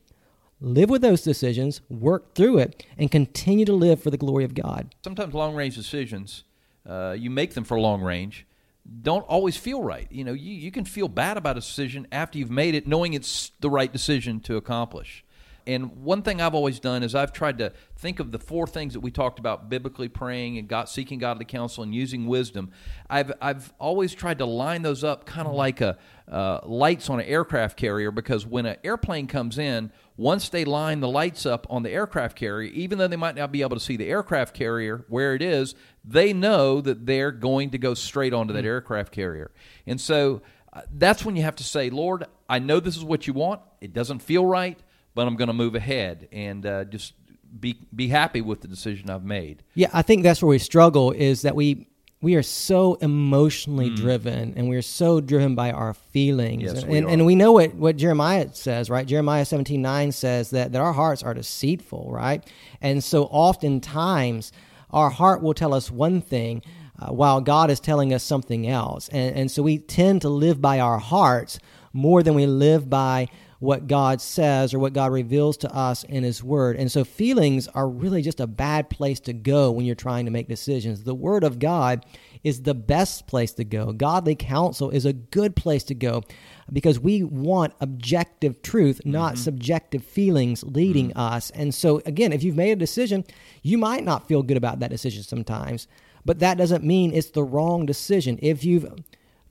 live 0.61 0.91
with 0.91 1.03
those 1.03 1.23
decisions, 1.23 1.81
work 1.89 2.35
through 2.35 2.59
it, 2.59 2.85
and 2.97 3.11
continue 3.11 3.65
to 3.67 3.73
live 3.73 4.03
for 4.03 4.11
the 4.11 4.17
glory 4.17 4.45
of 4.45 4.55
God. 4.55 4.95
Sometimes 5.05 5.35
long 5.35 5.55
range 5.55 5.77
decisions, 5.77 6.45
uh, 6.89 7.15
you 7.19 7.31
make 7.31 7.55
them 7.55 7.65
for 7.65 7.79
long 7.79 8.01
range, 8.03 8.47
don't 9.03 9.23
always 9.23 9.57
feel 9.57 9.83
right. 9.83 10.07
You 10.11 10.25
know, 10.25 10.33
you, 10.33 10.53
you 10.53 10.71
can 10.71 10.85
feel 10.85 11.09
bad 11.09 11.37
about 11.37 11.57
a 11.57 11.61
decision 11.61 12.07
after 12.13 12.39
you've 12.39 12.51
made 12.51 12.75
it, 12.75 12.87
knowing 12.87 13.15
it's 13.15 13.53
the 13.61 13.71
right 13.71 13.93
decision 13.93 14.41
to 14.41 14.57
accomplish. 14.57 15.25
And 15.67 16.05
one 16.05 16.23
thing 16.23 16.41
I've 16.41 16.55
always 16.55 16.79
done 16.79 17.03
is 17.03 17.15
I've 17.15 17.33
tried 17.33 17.59
to 17.59 17.73
think 17.97 18.21
of 18.21 18.33
the 18.33 18.39
four 18.39 18.67
things 18.67 18.93
that 18.93 19.01
we 19.01 19.11
talked 19.11 19.39
about 19.39 19.71
biblically 19.71 20.09
praying 20.09 20.59
and 20.59 20.69
God, 20.69 20.89
seeking 20.89 21.19
godly 21.19 21.47
counsel 21.47 21.83
and 21.83 21.95
using 21.95 22.27
wisdom. 22.27 22.71
I've, 23.09 23.33
I've 23.41 23.73
always 23.79 24.15
tried 24.15 24.39
to 24.39 24.47
line 24.47 24.83
those 24.83 25.03
up 25.03 25.25
kind 25.25 25.49
of 25.49 25.55
like 25.55 25.81
a, 25.81 25.97
uh, 26.31 26.61
lights 26.65 27.09
on 27.09 27.21
an 27.21 27.27
aircraft 27.27 27.79
carrier 27.79 28.11
because 28.11 28.47
when 28.47 28.67
an 28.67 28.77
airplane 28.85 29.27
comes 29.27 29.59
in, 29.59 29.91
once 30.17 30.49
they 30.49 30.65
line 30.65 31.01
the 31.01 31.09
lights 31.09 31.45
up 31.45 31.67
on 31.69 31.83
the 31.83 31.91
aircraft 31.91 32.37
carrier, 32.37 32.71
even 32.73 32.99
though 32.99 33.09
they 33.09 33.17
might 33.17 33.35
not 33.35 33.51
be 33.51 33.63
able 33.63 33.77
to 33.77 33.81
see 33.83 33.97
the 33.97 34.09
aircraft 34.09 34.55
carrier 34.55 35.05
where 35.09 35.35
it 35.35 35.43
is, 35.43 35.75
they 36.05 36.33
know 36.33 36.81
that 36.81 37.05
they're 37.07 37.33
going 37.33 37.71
to 37.71 37.79
go 37.79 37.95
straight 37.95 38.33
onto 38.33 38.53
that 38.53 38.61
mm-hmm. 38.61 38.69
aircraft 38.69 39.13
carrier. 39.13 39.51
And 39.87 40.01
so 40.01 40.43
uh, 40.73 40.83
that's 40.93 41.25
when 41.25 41.35
you 41.35 41.43
have 41.43 41.57
to 41.57 41.65
say, 41.65 41.91
Lord, 41.91 42.25
I 42.49 42.61
know 42.61 42.79
this 42.79 42.97
is 42.97 43.05
what 43.05 43.27
you 43.27 43.33
want. 43.33 43.61
It 43.81 43.93
doesn't 43.93 44.21
feel 44.21 44.47
right, 44.47 44.79
but 45.15 45.27
I'm 45.27 45.37
going 45.37 45.49
to 45.49 45.55
move 45.55 45.75
ahead 45.75 46.29
and 46.31 46.65
uh, 46.65 46.85
just 46.85 47.15
be 47.59 47.79
be 47.95 48.09
happy 48.09 48.41
with 48.41 48.61
the 48.61 48.69
decision 48.69 49.11
I've 49.11 49.25
made. 49.25 49.63
Yeah, 49.75 49.89
I 49.93 50.03
think 50.03 50.23
that's 50.23 50.43
where 50.43 50.51
we 50.51 50.59
struggle 50.59 51.13
is 51.13 51.43
that 51.43 51.55
we 51.55 51.89
we 52.21 52.35
are 52.37 52.43
so 52.43 52.95
emotionally 52.95 53.91
mm. 53.91 53.97
driven 53.97 54.55
and 54.57 54.69
we're 54.69 54.83
so 54.83 55.21
driven 55.21 55.55
by 55.55 55.71
our 55.71 55.93
feelings. 55.93 56.63
Yes, 56.63 56.83
and, 56.83 56.91
we 56.91 56.99
and, 56.99 57.11
and, 57.11 57.27
we 57.27 57.35
know 57.35 57.53
what, 57.53 57.75
what 57.75 57.97
Jeremiah 57.97 58.49
says, 58.53 58.89
right? 58.89 59.07
Jeremiah 59.07 59.45
17 59.45 59.81
9 59.81 60.13
says 60.13 60.51
that, 60.51 60.73
that 60.73 60.81
our 60.81 60.93
hearts 60.93 61.23
are 61.23 61.35
deceitful, 61.35 62.11
right? 62.11 62.43
And 62.81 63.05
so 63.05 63.25
oftentimes 63.25 64.53
our 64.91 65.11
heart 65.11 65.43
will 65.43 65.55
tell 65.55 65.75
us 65.75 65.91
one 65.91 66.23
thing 66.23 66.63
uh, 66.99 67.13
while 67.13 67.41
God 67.41 67.71
is 67.71 67.81
telling 67.81 68.15
us 68.15 68.23
something 68.23 68.69
else. 68.69 69.09
And, 69.09 69.37
and 69.37 69.51
so 69.51 69.63
we 69.63 69.79
tend 69.79 70.23
to 70.23 70.29
live 70.29 70.63
by 70.63 70.81
our 70.81 70.99
hearts 70.99 71.59
more 71.93 72.23
than 72.23 72.35
we 72.35 72.47
live 72.47 72.89
by 72.89 73.29
what 73.65 73.87
God 73.87 74.21
says 74.21 74.75
or 74.75 74.79
what 74.79 74.93
God 74.93 75.11
reveals 75.11 75.57
to 75.59 75.75
us 75.75 76.05
in 76.05 76.23
His 76.23 76.45
Word. 76.45 76.77
And 76.77 76.93
so 76.93 77.03
feelings 77.03 77.67
are 77.69 77.89
really 77.89 78.23
just 78.23 78.39
a 78.39 78.47
bad 78.47 78.91
place 78.91 79.19
to 79.21 79.33
go 79.33 79.71
when 79.71 79.87
you're 79.87 79.95
trying 79.95 80.27
to 80.27 80.31
make 80.31 80.49
decisions. 80.49 81.03
The 81.03 81.15
Word 81.15 81.43
of 81.43 81.59
God 81.59 82.05
is 82.45 82.63
the 82.63 82.75
best 82.75 83.27
place 83.27 83.53
to 83.55 83.65
go. 83.65 83.93
Godly 83.93 84.35
counsel 84.35 84.91
is 84.91 85.07
a 85.07 85.15
good 85.15 85.57
place 85.57 85.83
to 85.85 85.95
go 85.95 86.23
because 86.73 87.01
we 87.01 87.23
want 87.23 87.73
objective 87.81 88.61
truth, 88.63 89.01
not 89.05 89.35
mm-hmm. 89.35 89.43
subjective 89.43 90.05
feelings 90.05 90.63
leading 90.63 91.09
mm-hmm. 91.09 91.19
us. 91.19 91.51
And 91.51 91.75
so, 91.75 92.03
again, 92.05 92.33
if 92.33 92.43
you've 92.43 92.57
made 92.57 92.73
a 92.73 92.77
decision, 92.77 93.25
you 93.63 93.79
might 93.79 94.05
not 94.05 94.29
feel 94.29 94.43
good 94.43 94.59
about 94.59 94.81
that 94.81 94.91
decision 94.91 95.23
sometimes, 95.23 95.89
but 96.25 96.39
that 96.41 96.59
doesn't 96.59 96.85
mean 96.85 97.13
it's 97.13 97.31
the 97.31 97.43
wrong 97.43 97.87
decision. 97.87 98.39
If 98.43 98.63
you've 98.63 98.87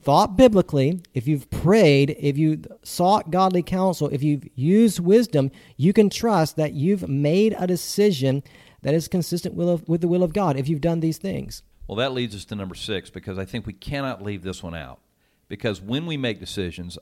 thought 0.03 0.37
biblically, 0.37 1.01
if 1.13 1.27
you've 1.27 1.49
prayed, 1.49 2.15
if 2.19 2.37
you 2.37 2.61
sought 2.83 3.31
godly 3.31 3.63
counsel, 3.63 4.09
if 4.09 4.21
you've 4.21 4.47
used 4.55 4.99
wisdom, 4.99 5.51
you 5.77 5.93
can 5.93 6.09
trust 6.09 6.55
that 6.57 6.73
you've 6.73 7.07
made 7.07 7.55
a 7.57 7.67
decision 7.67 8.43
that 8.81 8.93
is 8.93 9.07
consistent 9.07 9.55
with, 9.55 9.87
with 9.87 10.01
the 10.01 10.07
will 10.07 10.23
of 10.23 10.33
God 10.33 10.57
if 10.57 10.67
you've 10.67 10.81
done 10.81 10.99
these 10.99 11.17
things. 11.17 11.63
Well, 11.87 11.97
that 11.97 12.13
leads 12.13 12.35
us 12.35 12.45
to 12.45 12.55
number 12.55 12.75
six 12.75 13.09
because 13.09 13.37
I 13.37 13.45
think 13.45 13.65
we 13.65 13.73
cannot 13.73 14.21
leave 14.21 14.43
this 14.43 14.61
one 14.61 14.75
out. 14.75 14.99
Because 15.47 15.81
when 15.81 16.05
we 16.05 16.17
make 16.17 16.39
decisions, 16.39 16.97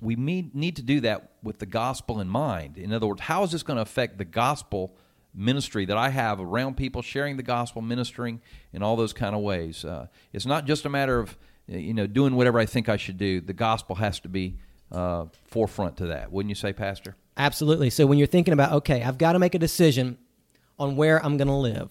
we 0.00 0.14
need 0.16 0.76
to 0.76 0.82
do 0.82 1.00
that 1.00 1.32
with 1.42 1.58
the 1.58 1.66
gospel 1.66 2.20
in 2.20 2.28
mind. 2.28 2.76
In 2.76 2.92
other 2.92 3.06
words, 3.06 3.22
how 3.22 3.42
is 3.42 3.52
this 3.52 3.62
going 3.62 3.76
to 3.76 3.82
affect 3.82 4.18
the 4.18 4.24
gospel 4.24 4.96
ministry 5.34 5.84
that 5.84 5.96
I 5.96 6.10
have 6.10 6.40
around 6.40 6.76
people, 6.76 7.02
sharing 7.02 7.36
the 7.36 7.42
gospel, 7.42 7.82
ministering 7.82 8.40
in 8.72 8.82
all 8.82 8.96
those 8.96 9.12
kind 9.12 9.34
of 9.34 9.42
ways? 9.42 9.84
Uh, 9.84 10.06
it's 10.32 10.46
not 10.46 10.66
just 10.66 10.84
a 10.84 10.88
matter 10.88 11.18
of 11.18 11.36
you 11.68 11.94
know, 11.94 12.06
doing 12.06 12.34
whatever 12.34 12.58
I 12.58 12.66
think 12.66 12.88
I 12.88 12.96
should 12.96 13.18
do. 13.18 13.40
The 13.40 13.52
gospel 13.52 13.96
has 13.96 14.20
to 14.20 14.28
be 14.28 14.56
uh, 14.90 15.26
forefront 15.46 15.98
to 15.98 16.06
that. 16.06 16.32
Wouldn't 16.32 16.48
you 16.48 16.54
say, 16.54 16.72
Pastor? 16.72 17.16
Absolutely. 17.36 17.90
So 17.90 18.06
when 18.06 18.18
you're 18.18 18.26
thinking 18.26 18.52
about, 18.52 18.72
okay, 18.72 19.02
I've 19.02 19.18
got 19.18 19.32
to 19.32 19.38
make 19.38 19.54
a 19.54 19.58
decision 19.58 20.18
on 20.78 20.96
where 20.96 21.24
I'm 21.24 21.36
going 21.36 21.48
to 21.48 21.54
live, 21.54 21.90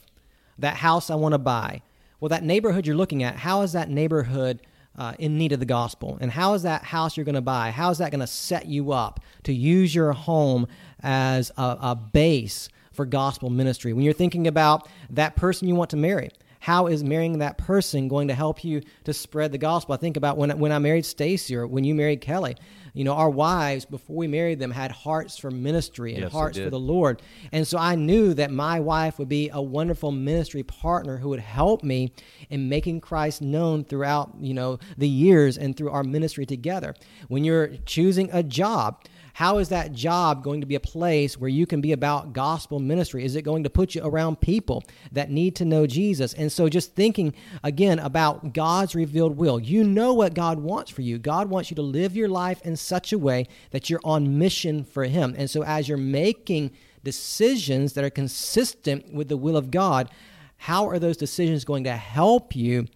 that 0.57 0.77
house 0.77 1.09
I 1.09 1.15
want 1.15 1.33
to 1.33 1.39
buy, 1.39 1.81
well, 2.19 2.29
that 2.29 2.43
neighborhood 2.43 2.87
you're 2.87 2.95
looking 2.95 3.23
at, 3.23 3.35
how 3.35 3.61
is 3.61 3.73
that 3.73 3.89
neighborhood 3.89 4.61
uh, 4.97 5.13
in 5.19 5.37
need 5.37 5.51
of 5.51 5.59
the 5.59 5.65
gospel? 5.65 6.17
And 6.19 6.31
how 6.31 6.55
is 6.55 6.63
that 6.63 6.83
house 6.83 7.15
you're 7.15 7.25
going 7.25 7.35
to 7.35 7.41
buy, 7.41 7.71
how 7.71 7.91
is 7.91 7.99
that 7.99 8.11
going 8.11 8.21
to 8.21 8.27
set 8.27 8.65
you 8.65 8.91
up 8.91 9.19
to 9.43 9.53
use 9.53 9.93
your 9.93 10.11
home 10.13 10.67
as 11.01 11.51
a, 11.57 11.77
a 11.79 11.95
base 11.95 12.69
for 12.91 13.05
gospel 13.05 13.51
ministry? 13.51 13.93
When 13.93 14.03
you're 14.03 14.13
thinking 14.13 14.47
about 14.47 14.89
that 15.11 15.35
person 15.35 15.67
you 15.67 15.75
want 15.75 15.91
to 15.91 15.97
marry, 15.97 16.31
how 16.67 16.87
is 16.87 17.01
marrying 17.01 17.39
that 17.39 17.57
person 17.57 18.09
going 18.09 18.27
to 18.27 18.33
help 18.33 18.61
you 18.61 18.81
to 19.05 19.13
spread 19.13 19.53
the 19.53 19.57
gospel? 19.57 19.93
I 19.93 19.97
think 19.97 20.17
about 20.17 20.35
when 20.35 20.59
when 20.59 20.73
I 20.73 20.79
married 20.79 21.05
Stacy 21.05 21.55
or 21.55 21.65
when 21.65 21.85
you 21.85 21.95
married 21.95 22.19
Kelly. 22.19 22.57
You 22.93 23.05
know, 23.05 23.13
our 23.13 23.29
wives 23.29 23.85
before 23.85 24.17
we 24.17 24.27
married 24.27 24.59
them 24.59 24.71
had 24.71 24.91
hearts 24.91 25.37
for 25.37 25.49
ministry 25.49 26.13
and 26.13 26.23
yes, 26.23 26.31
hearts 26.31 26.57
for 26.57 26.69
the 26.69 26.77
Lord, 26.77 27.21
and 27.53 27.65
so 27.65 27.77
I 27.77 27.95
knew 27.95 28.33
that 28.33 28.51
my 28.51 28.81
wife 28.81 29.17
would 29.17 29.29
be 29.29 29.49
a 29.53 29.61
wonderful 29.61 30.11
ministry 30.11 30.63
partner 30.63 31.15
who 31.15 31.29
would 31.29 31.39
help 31.39 31.85
me 31.85 32.11
in 32.49 32.67
making 32.67 32.99
Christ 32.99 33.41
known 33.41 33.85
throughout 33.85 34.33
you 34.37 34.53
know 34.53 34.77
the 34.97 35.07
years 35.07 35.57
and 35.57 35.73
through 35.73 35.91
our 35.91 36.03
ministry 36.03 36.45
together. 36.45 36.95
When 37.29 37.45
you're 37.45 37.77
choosing 37.85 38.29
a 38.33 38.43
job 38.43 39.05
how 39.37 39.59
is 39.59 39.69
that 39.69 39.93
job 39.93 40.43
going 40.43 40.61
to 40.61 40.65
be 40.65 40.73
a 40.73 40.79
place 40.79 41.37
where 41.37 41.47
you 41.47 41.67
can 41.67 41.79
be 41.79 41.91
about 41.91 42.33
gospel 42.33 42.79
ministry? 42.79 43.23
Is 43.23 43.35
it 43.35 43.43
going 43.43 43.61
to 43.65 43.69
put 43.69 43.93
you 43.93 44.03
around 44.03 44.41
people 44.41 44.83
that 45.11 45.29
need 45.29 45.55
to 45.57 45.63
know 45.63 45.85
Jesus? 45.85 46.33
And 46.33 46.51
so, 46.51 46.67
just 46.69 46.95
thinking 46.95 47.35
again 47.63 47.99
about 47.99 48.55
God's 48.55 48.95
revealed 48.95 49.37
will, 49.37 49.59
you 49.59 49.83
know 49.83 50.11
what 50.11 50.33
God 50.33 50.61
wants 50.61 50.89
for 50.89 51.03
you. 51.03 51.19
God 51.19 51.51
wants 51.51 51.69
you 51.69 51.75
to 51.75 51.83
live 51.83 52.15
your 52.15 52.27
life 52.27 52.59
in 52.63 52.75
such 52.75 53.13
a 53.13 53.19
way 53.19 53.45
that 53.69 53.91
you're 53.91 54.01
on 54.03 54.39
mission 54.39 54.83
for 54.83 55.03
Him. 55.03 55.35
And 55.37 55.47
so, 55.47 55.63
as 55.63 55.87
you're 55.87 55.99
making 55.99 56.71
decisions 57.03 57.93
that 57.93 58.03
are 58.03 58.09
consistent 58.09 59.13
with 59.13 59.29
the 59.29 59.37
will 59.37 59.55
of 59.55 59.69
God, 59.69 60.09
how 60.57 60.89
are 60.89 60.97
those 60.97 61.15
decisions 61.15 61.63
going 61.63 61.83
to 61.83 61.95
help 61.95 62.55
you 62.55 62.87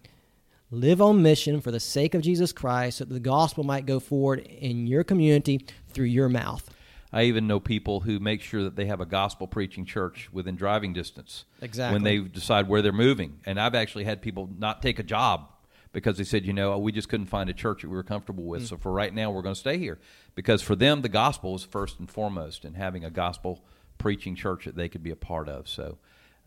live 0.72 1.02
on 1.02 1.22
mission 1.22 1.60
for 1.60 1.70
the 1.70 1.78
sake 1.78 2.14
of 2.14 2.22
Jesus 2.22 2.50
Christ 2.50 2.98
so 2.98 3.04
that 3.04 3.12
the 3.12 3.20
gospel 3.20 3.62
might 3.62 3.86
go 3.86 4.00
forward 4.00 4.40
in 4.40 4.86
your 4.86 5.04
community 5.04 5.66
through 5.88 6.06
your 6.06 6.28
mouth. 6.28 6.68
I 7.12 7.24
even 7.24 7.46
know 7.46 7.60
people 7.60 8.00
who 8.00 8.18
make 8.18 8.40
sure 8.40 8.64
that 8.64 8.74
they 8.74 8.86
have 8.86 9.00
a 9.00 9.06
gospel 9.06 9.46
preaching 9.46 9.84
church 9.84 10.30
within 10.32 10.56
driving 10.56 10.94
distance. 10.94 11.44
Exactly. 11.60 11.94
When 11.94 12.02
they 12.04 12.26
decide 12.26 12.68
where 12.68 12.80
they're 12.80 12.90
moving. 12.90 13.38
And 13.44 13.60
I've 13.60 13.74
actually 13.74 14.04
had 14.04 14.22
people 14.22 14.48
not 14.58 14.80
take 14.80 14.98
a 14.98 15.02
job 15.02 15.50
because 15.92 16.16
they 16.16 16.24
said, 16.24 16.46
you 16.46 16.54
know, 16.54 16.78
we 16.78 16.90
just 16.90 17.10
couldn't 17.10 17.26
find 17.26 17.50
a 17.50 17.52
church 17.52 17.82
that 17.82 17.88
we 17.88 17.96
were 17.96 18.02
comfortable 18.02 18.44
with. 18.44 18.62
Mm. 18.62 18.68
So 18.68 18.76
for 18.78 18.90
right 18.92 19.12
now, 19.12 19.30
we're 19.30 19.42
going 19.42 19.54
to 19.54 19.60
stay 19.60 19.76
here. 19.76 19.98
Because 20.34 20.62
for 20.62 20.74
them, 20.74 21.02
the 21.02 21.10
gospel 21.10 21.54
is 21.54 21.64
first 21.64 21.98
and 21.98 22.10
foremost, 22.10 22.64
and 22.64 22.76
having 22.76 23.04
a 23.04 23.10
gospel 23.10 23.62
preaching 23.98 24.34
church 24.34 24.64
that 24.64 24.74
they 24.74 24.88
could 24.88 25.02
be 25.02 25.10
a 25.10 25.16
part 25.16 25.50
of. 25.50 25.68
So 25.68 25.98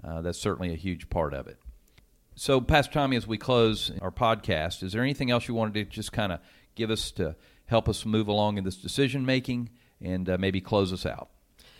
uh, 0.03 0.21
that's 0.21 0.39
certainly 0.39 0.73
a 0.73 0.77
huge 0.77 1.11
part 1.11 1.35
of 1.35 1.45
it. 1.45 1.59
So, 2.37 2.59
Pastor 2.59 2.91
Tommy, 2.91 3.15
as 3.15 3.25
we 3.25 3.37
close 3.37 3.93
our 4.01 4.11
podcast, 4.11 4.83
is 4.83 4.91
there 4.91 5.01
anything 5.01 5.31
else 5.31 5.47
you 5.47 5.53
wanted 5.53 5.73
to 5.75 5.85
just 5.85 6.11
kind 6.11 6.33
of 6.33 6.41
give 6.75 6.91
us 6.91 7.11
to 7.11 7.33
help 7.67 7.87
us 7.87 8.05
move 8.05 8.27
along 8.27 8.57
in 8.57 8.65
this 8.65 8.75
decision 8.75 9.25
making 9.25 9.69
and 10.01 10.29
uh, 10.29 10.37
maybe 10.37 10.59
close 10.59 10.91
us 10.91 11.05
out? 11.05 11.29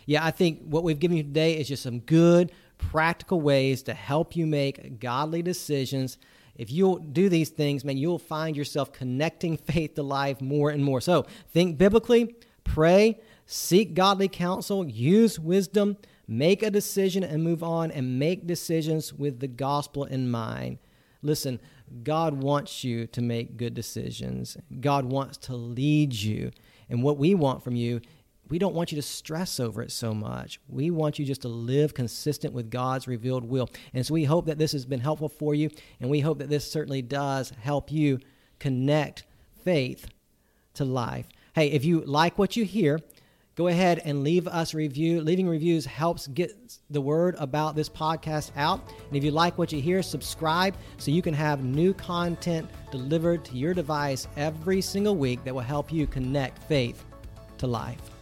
Yeah, 0.06 0.24
I 0.24 0.30
think 0.30 0.62
what 0.62 0.82
we've 0.82 0.98
given 0.98 1.18
you 1.18 1.24
today 1.24 1.58
is 1.58 1.68
just 1.68 1.82
some 1.82 1.98
good, 1.98 2.52
practical 2.78 3.38
ways 3.38 3.82
to 3.82 3.92
help 3.92 4.34
you 4.34 4.46
make 4.46 4.98
godly 4.98 5.42
decisions. 5.42 6.16
If 6.54 6.72
you'll 6.72 7.00
do 7.00 7.28
these 7.28 7.50
things, 7.50 7.84
man, 7.84 7.98
you'll 7.98 8.18
find 8.18 8.56
yourself 8.56 8.94
connecting 8.94 9.56
faith 9.58 9.96
to 9.96 10.02
life 10.02 10.40
more 10.40 10.70
and 10.70 10.82
more. 10.82 11.02
So, 11.02 11.26
think 11.50 11.76
biblically, 11.76 12.34
pray, 12.64 13.20
seek 13.44 13.92
godly 13.92 14.28
counsel, 14.28 14.88
use 14.88 15.38
wisdom 15.38 15.98
Make 16.28 16.62
a 16.62 16.70
decision 16.70 17.22
and 17.22 17.42
move 17.42 17.62
on 17.62 17.90
and 17.90 18.18
make 18.18 18.46
decisions 18.46 19.12
with 19.12 19.40
the 19.40 19.48
gospel 19.48 20.04
in 20.04 20.30
mind. 20.30 20.78
Listen, 21.22 21.60
God 22.02 22.42
wants 22.42 22.82
you 22.84 23.06
to 23.08 23.22
make 23.22 23.56
good 23.56 23.74
decisions. 23.74 24.56
God 24.80 25.04
wants 25.04 25.36
to 25.38 25.54
lead 25.54 26.12
you. 26.14 26.50
And 26.88 27.02
what 27.02 27.18
we 27.18 27.34
want 27.34 27.62
from 27.62 27.76
you, 27.76 28.00
we 28.48 28.58
don't 28.58 28.74
want 28.74 28.92
you 28.92 28.96
to 28.96 29.02
stress 29.02 29.58
over 29.58 29.82
it 29.82 29.90
so 29.90 30.14
much. 30.14 30.60
We 30.68 30.90
want 30.90 31.18
you 31.18 31.24
just 31.24 31.42
to 31.42 31.48
live 31.48 31.94
consistent 31.94 32.54
with 32.54 32.70
God's 32.70 33.08
revealed 33.08 33.44
will. 33.44 33.68
And 33.92 34.06
so 34.06 34.14
we 34.14 34.24
hope 34.24 34.46
that 34.46 34.58
this 34.58 34.72
has 34.72 34.86
been 34.86 35.00
helpful 35.00 35.28
for 35.28 35.54
you, 35.54 35.70
and 36.00 36.10
we 36.10 36.20
hope 36.20 36.38
that 36.38 36.48
this 36.48 36.70
certainly 36.70 37.02
does 37.02 37.52
help 37.60 37.90
you 37.90 38.20
connect 38.58 39.24
faith 39.64 40.06
to 40.74 40.84
life. 40.84 41.28
Hey, 41.54 41.68
if 41.68 41.84
you 41.84 42.02
like 42.02 42.38
what 42.38 42.56
you 42.56 42.64
hear, 42.64 43.00
go 43.56 43.68
ahead 43.68 44.00
and 44.04 44.22
leave 44.22 44.46
us 44.46 44.74
review. 44.74 45.20
Leaving 45.22 45.48
reviews 45.48 45.84
helps 45.84 46.26
get 46.28 46.78
the 46.90 47.00
word 47.00 47.34
about 47.38 47.74
this 47.74 47.88
podcast 47.88 48.52
out. 48.56 48.80
And 49.08 49.16
if 49.16 49.24
you 49.24 49.30
like 49.30 49.58
what 49.58 49.72
you 49.72 49.80
hear, 49.80 50.02
subscribe 50.02 50.76
so 50.98 51.10
you 51.10 51.22
can 51.22 51.34
have 51.34 51.64
new 51.64 51.92
content 51.94 52.68
delivered 52.92 53.44
to 53.46 53.56
your 53.56 53.74
device 53.74 54.28
every 54.36 54.80
single 54.80 55.16
week 55.16 55.42
that 55.44 55.54
will 55.54 55.62
help 55.62 55.90
you 55.92 56.06
connect 56.06 56.62
faith 56.64 57.04
to 57.58 57.66
life. 57.66 58.15